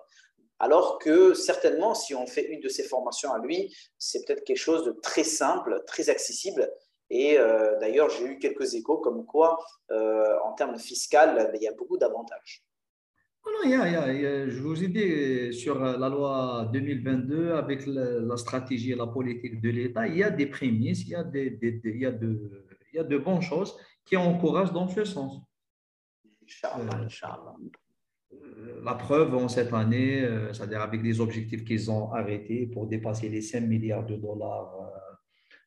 [0.60, 4.58] Alors que certainement, si on fait une de ces formations à lui, c'est peut-être quelque
[4.58, 6.70] chose de très simple, très accessible.
[7.10, 7.38] Et
[7.80, 9.60] d'ailleurs, j'ai eu quelques échos comme quoi,
[9.92, 11.18] en termes fiscaux,
[11.54, 12.65] il y a beaucoup d'avantages.
[13.46, 18.92] Non, il y a, je vous ai dit sur la loi 2022, avec la, stratégie
[18.92, 21.98] et la politique de l'État, il y a des prémices, il y a, des, il,
[21.98, 25.42] y a de, il y a de bonnes choses qui encouragent dans ce sens.
[26.42, 27.56] Inch'Allah,
[28.34, 32.88] euh, La preuve en cette année, euh, c'est-à-dire avec les objectifs qu'ils ont arrêtés pour
[32.88, 35.16] dépasser les 5 milliards de dollars euh,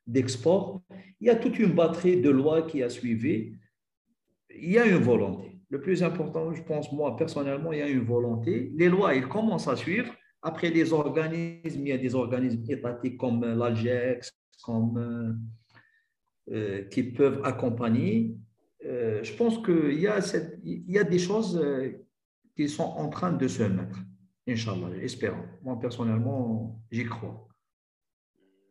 [0.07, 0.83] d'export,
[1.21, 3.57] il y a toute une batterie de lois qui a suivi.
[4.51, 7.89] Il y a une volonté le plus important, je pense, moi, personnellement, il y a
[7.89, 8.73] une volonté.
[8.75, 10.13] Les lois, ils commencent à suivre.
[10.41, 14.33] Après, les organismes, il y a des organismes étatiques comme l'AGEX,
[14.63, 18.37] comme, euh, euh, qui peuvent accompagner.
[18.85, 20.21] Euh, je pense qu'il y, a
[20.65, 21.61] il y a des choses
[22.57, 23.99] qui sont en train de se mettre.
[24.47, 25.45] Inch'Allah, espérons.
[25.63, 27.47] Moi, personnellement, j'y crois.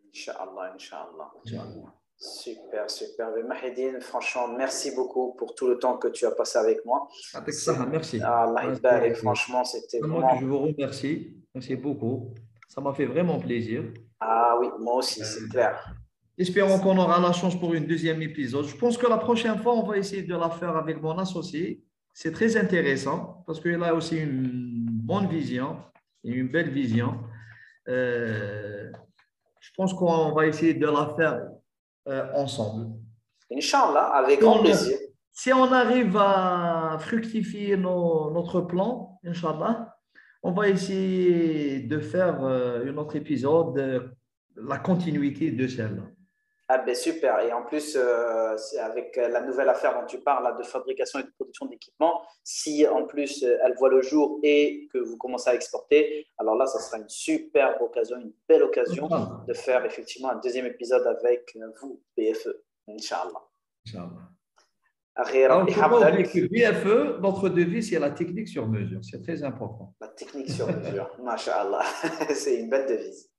[0.09, 1.31] Inch'Allah, Inch'Allah.
[1.45, 1.96] Inch'Allah.
[2.19, 3.27] Super, super.
[3.47, 7.07] Mahedine, franchement, merci beaucoup pour tout le temps que tu as passé avec moi.
[7.33, 8.19] Avec ça, merci.
[8.21, 8.73] Allah
[9.15, 10.39] franchement, c'était vraiment...
[10.39, 11.35] Je vous remercie.
[11.53, 12.33] Merci beaucoup.
[12.67, 13.83] Ça m'a fait vraiment plaisir.
[14.19, 15.93] Ah oui, moi aussi, c'est clair.
[16.37, 18.65] Espérons qu'on aura la chance pour une deuxième épisode.
[18.65, 21.83] Je pense que la prochaine fois, on va essayer de la faire avec mon associé.
[22.13, 25.77] C'est très intéressant parce qu'il a aussi une bonne vision
[26.23, 27.19] et une belle vision.
[27.87, 28.91] Euh,
[29.59, 31.41] je pense qu'on va essayer de la faire
[32.07, 32.87] euh, ensemble.
[33.51, 34.97] Inch'Allah, avec grand plaisir.
[35.31, 39.95] Si on arrive à fructifier notre plan, Inch'Allah,
[40.43, 44.07] on va essayer de faire euh, un autre épisode, euh,
[44.55, 46.03] la continuité de celle-là.
[46.69, 47.39] Ah ben super.
[47.39, 51.29] Et en plus, euh, avec la nouvelle affaire dont tu parles de fabrication et de
[51.29, 55.55] production d'équipements, si en plus euh, elle voit le jour et que vous commencez à
[55.55, 59.07] exporter, alors là, ça sera une superbe occasion, une belle occasion
[59.47, 62.49] de faire effectivement un deuxième épisode avec vous, BFE,
[62.89, 63.43] Inch'Allah.
[63.87, 64.29] Inch'Allah.
[66.05, 68.99] avec BFE, notre devise, c'est la technique sur mesure.
[69.09, 69.95] C'est très important.
[70.01, 71.85] La technique sur mesure, Masha'Allah.
[72.35, 73.29] c'est une belle devise.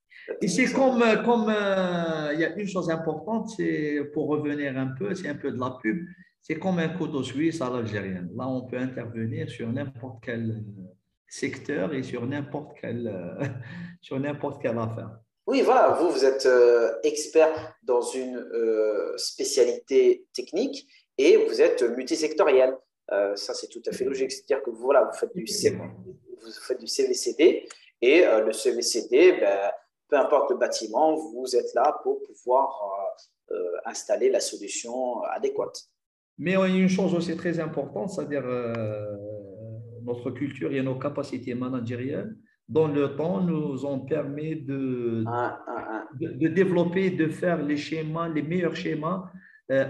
[0.42, 4.88] Et c'est comme, comme euh, il y a une chose importante, c'est pour revenir un
[4.98, 6.06] peu, c'est un peu de la pub,
[6.40, 8.30] c'est comme un couteau suisse à l'algérienne.
[8.36, 10.82] Là, on peut intervenir sur n'importe quel euh,
[11.26, 13.44] secteur et sur n'importe quelle, euh,
[14.00, 15.18] sur n'importe quelle affaire.
[15.46, 16.46] Oui, voilà, vous, vous êtes
[17.04, 18.46] expert dans une
[19.16, 20.86] spécialité technique
[21.16, 22.76] et vous êtes multisectoriel.
[23.34, 24.30] ça, c'est tout à fait logique.
[24.30, 27.66] C'est-à-dire que vous, voilà, vous, faites du, vous faites du CVCD
[28.02, 29.70] et le CVCD, ben,
[30.08, 32.68] peu importe le bâtiment, vous êtes là pour pouvoir
[33.50, 35.84] euh, euh, installer la solution adéquate.
[36.38, 39.16] Mais il y a une chose aussi très importante, c'est-à-dire euh,
[40.02, 42.34] notre culture et nos capacités managériales,
[42.68, 45.24] dans le temps, nous ont permis de,
[46.20, 49.24] de, développer, de faire les schémas, les meilleurs schémas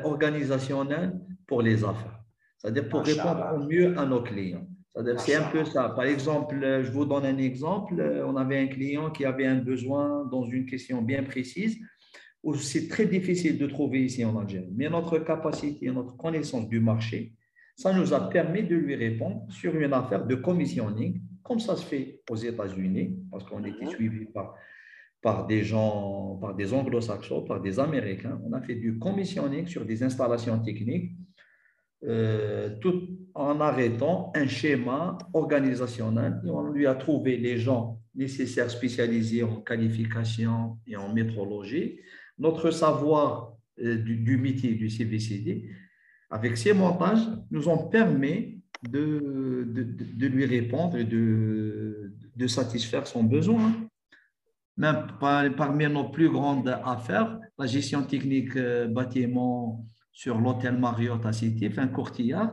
[0.05, 2.21] organisationnels pour les affaires.
[2.57, 4.69] C'est-à-dire pour répondre au mieux à nos clients.
[5.19, 5.91] C'est un peu ça.
[5.91, 7.95] Par exemple, je vous donne un exemple.
[8.27, 11.79] On avait un client qui avait un besoin dans une question bien précise
[12.43, 14.73] où c'est très difficile de trouver ici en Algérie.
[14.75, 17.35] Mais notre capacité, notre connaissance du marché,
[17.77, 21.85] ça nous a permis de lui répondre sur une affaire de commissioning, comme ça se
[21.85, 23.91] fait aux États-Unis, parce qu'on était mhm.
[23.91, 24.55] suivi par,
[25.23, 28.41] par des gens, par des anglo-saxons, par des Américains.
[28.45, 31.13] On a fait du commissioning sur des installations techniques
[32.05, 38.71] euh, tout en arrêtant un schéma organisationnel et on lui a trouvé les gens nécessaires
[38.71, 41.99] spécialisés en qualification et en métrologie.
[42.39, 45.71] Notre savoir euh, du, métier du CVCD,
[46.31, 53.25] avec ces montages, nous ont permis de, de, lui répondre et de, de satisfaire son
[53.25, 53.73] besoin.
[54.77, 55.09] Même
[55.57, 59.85] parmi nos plus grandes affaires, la gestion technique euh, bâtiment
[60.19, 62.53] sur l'hôtel Marriott à Cité, un courtillard.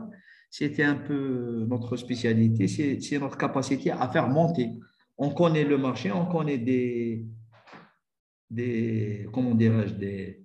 [0.52, 4.70] C'était un peu notre spécialité, c'est notre capacité à faire monter.
[5.18, 7.26] On connaît le marché, on connaît des,
[8.52, 10.44] des comment dirais-je, des,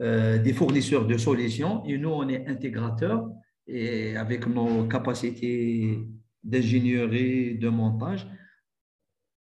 [0.00, 3.28] euh, des fournisseurs de solutions et nous, on est intégrateurs
[3.66, 6.08] et avec nos capacités
[6.42, 8.26] d'ingénierie, de montage,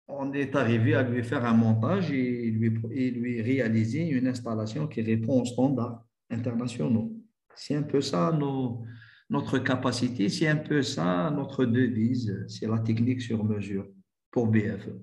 [0.10, 4.86] on est arrivé à lui faire un montage et lui, et lui réaliser une installation
[4.86, 7.12] qui répond aux standards internationaux.
[7.56, 8.84] C'est un peu ça nos,
[9.30, 13.88] notre capacité, c'est un peu ça notre devise, c'est la technique sur mesure
[14.32, 14.96] pour BFE.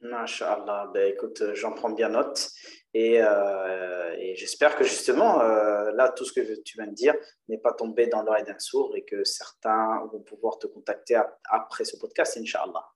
[0.00, 2.50] Masha'Allah, ben, écoute, j'en prends bien note
[2.92, 7.14] et, euh, et j'espère que justement, euh, là, tout ce que tu viens de dire
[7.48, 11.18] n'est pas tombé dans l'oreille d'un sourd et que certains vont pouvoir te contacter
[11.50, 12.86] après ce podcast, Inch'Allah.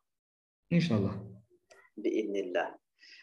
[0.70, 1.14] Inch'Allah.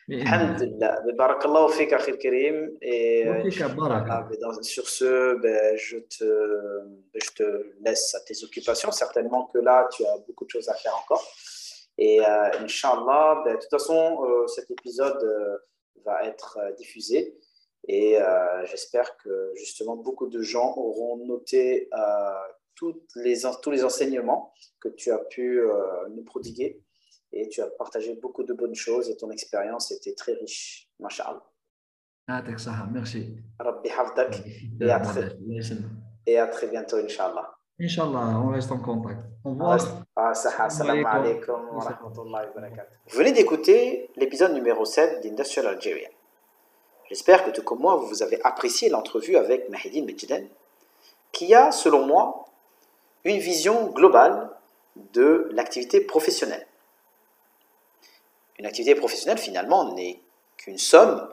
[0.07, 0.31] Bi'idnillah.
[0.33, 1.01] Alhamdulillah.
[1.17, 2.71] Barakallahu fik, akhir Karim.
[2.81, 3.49] Et euh,
[4.61, 6.29] sur ce, ben, je, te,
[7.11, 8.91] ben, je te laisse à tes occupations.
[8.91, 11.25] Certainement que là, tu as beaucoup de choses à faire encore.
[11.97, 15.57] Et euh, Inch'Allah, ben, de toute façon, euh, cet épisode euh,
[16.03, 17.37] va être euh, diffusé.
[17.87, 21.87] Et euh, j'espère que justement beaucoup de gens auront noté
[22.75, 24.51] toutes les, tous les enseignements
[24.81, 25.61] que tu as pu
[26.09, 26.81] nous prodiguer
[27.33, 30.89] et tu as partagé beaucoup de bonnes choses et ton expérience était très riche.
[30.99, 31.43] Masha'Allah.
[32.27, 32.41] Ah,
[32.91, 33.37] merci.
[33.59, 34.41] Rabbi hafdak
[34.81, 35.37] et à très,
[36.25, 37.55] et à très bientôt, Inch'Allah.
[37.79, 39.19] Inch'Allah, on reste en contact.
[39.43, 39.77] Au revoir.
[43.07, 46.09] Vous venez d'écouter l'épisode numéro 7 d'Industrial Algeria.
[47.09, 50.47] J'espère que tout comme moi, vous avez apprécié l'entrevue avec Mahidine Medjiden,
[51.31, 52.45] qui a, selon moi,
[53.23, 54.49] une vision globale
[55.13, 56.65] de l'activité professionnelle.
[58.57, 60.21] Une activité professionnelle, finalement, n'est
[60.57, 61.27] qu'une somme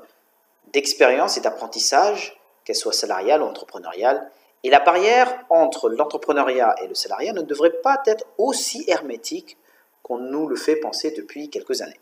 [0.73, 4.31] d'expérience et d'apprentissage, qu'elle soit salariale ou entrepreneuriale.
[4.65, 9.57] Et la barrière entre l'entrepreneuriat et le salariat ne devrait pas être aussi hermétique
[10.03, 12.01] qu'on nous le fait penser depuis quelques années.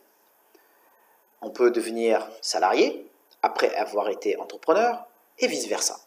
[1.42, 3.06] On peut devenir salarié
[3.42, 5.06] après avoir été entrepreneur
[5.38, 5.98] et vice-versa.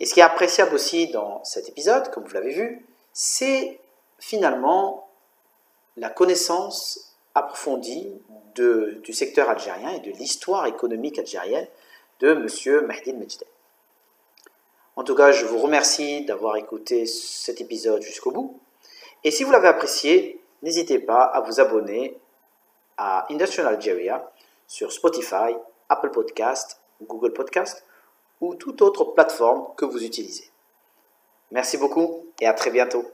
[0.00, 3.80] Et ce qui est appréciable aussi dans cet épisode, comme vous l'avez vu, c'est
[4.18, 5.08] finalement
[5.96, 8.12] la connaissance approfondie
[8.54, 11.66] de, du secteur algérien et de l'histoire économique algérienne
[12.20, 12.86] de M.
[12.86, 13.46] Mahdi Mejdeh.
[14.94, 18.60] En tout cas, je vous remercie d'avoir écouté cet épisode jusqu'au bout.
[19.24, 22.18] Et si vous l'avez apprécié, n'hésitez pas à vous abonner
[22.98, 24.30] à Industrial Algeria
[24.66, 25.56] sur Spotify,
[25.88, 27.84] Apple Podcast, Google Podcast
[28.40, 30.50] ou toute autre plateforme que vous utilisez.
[31.50, 33.04] Merci beaucoup et à très bientôt.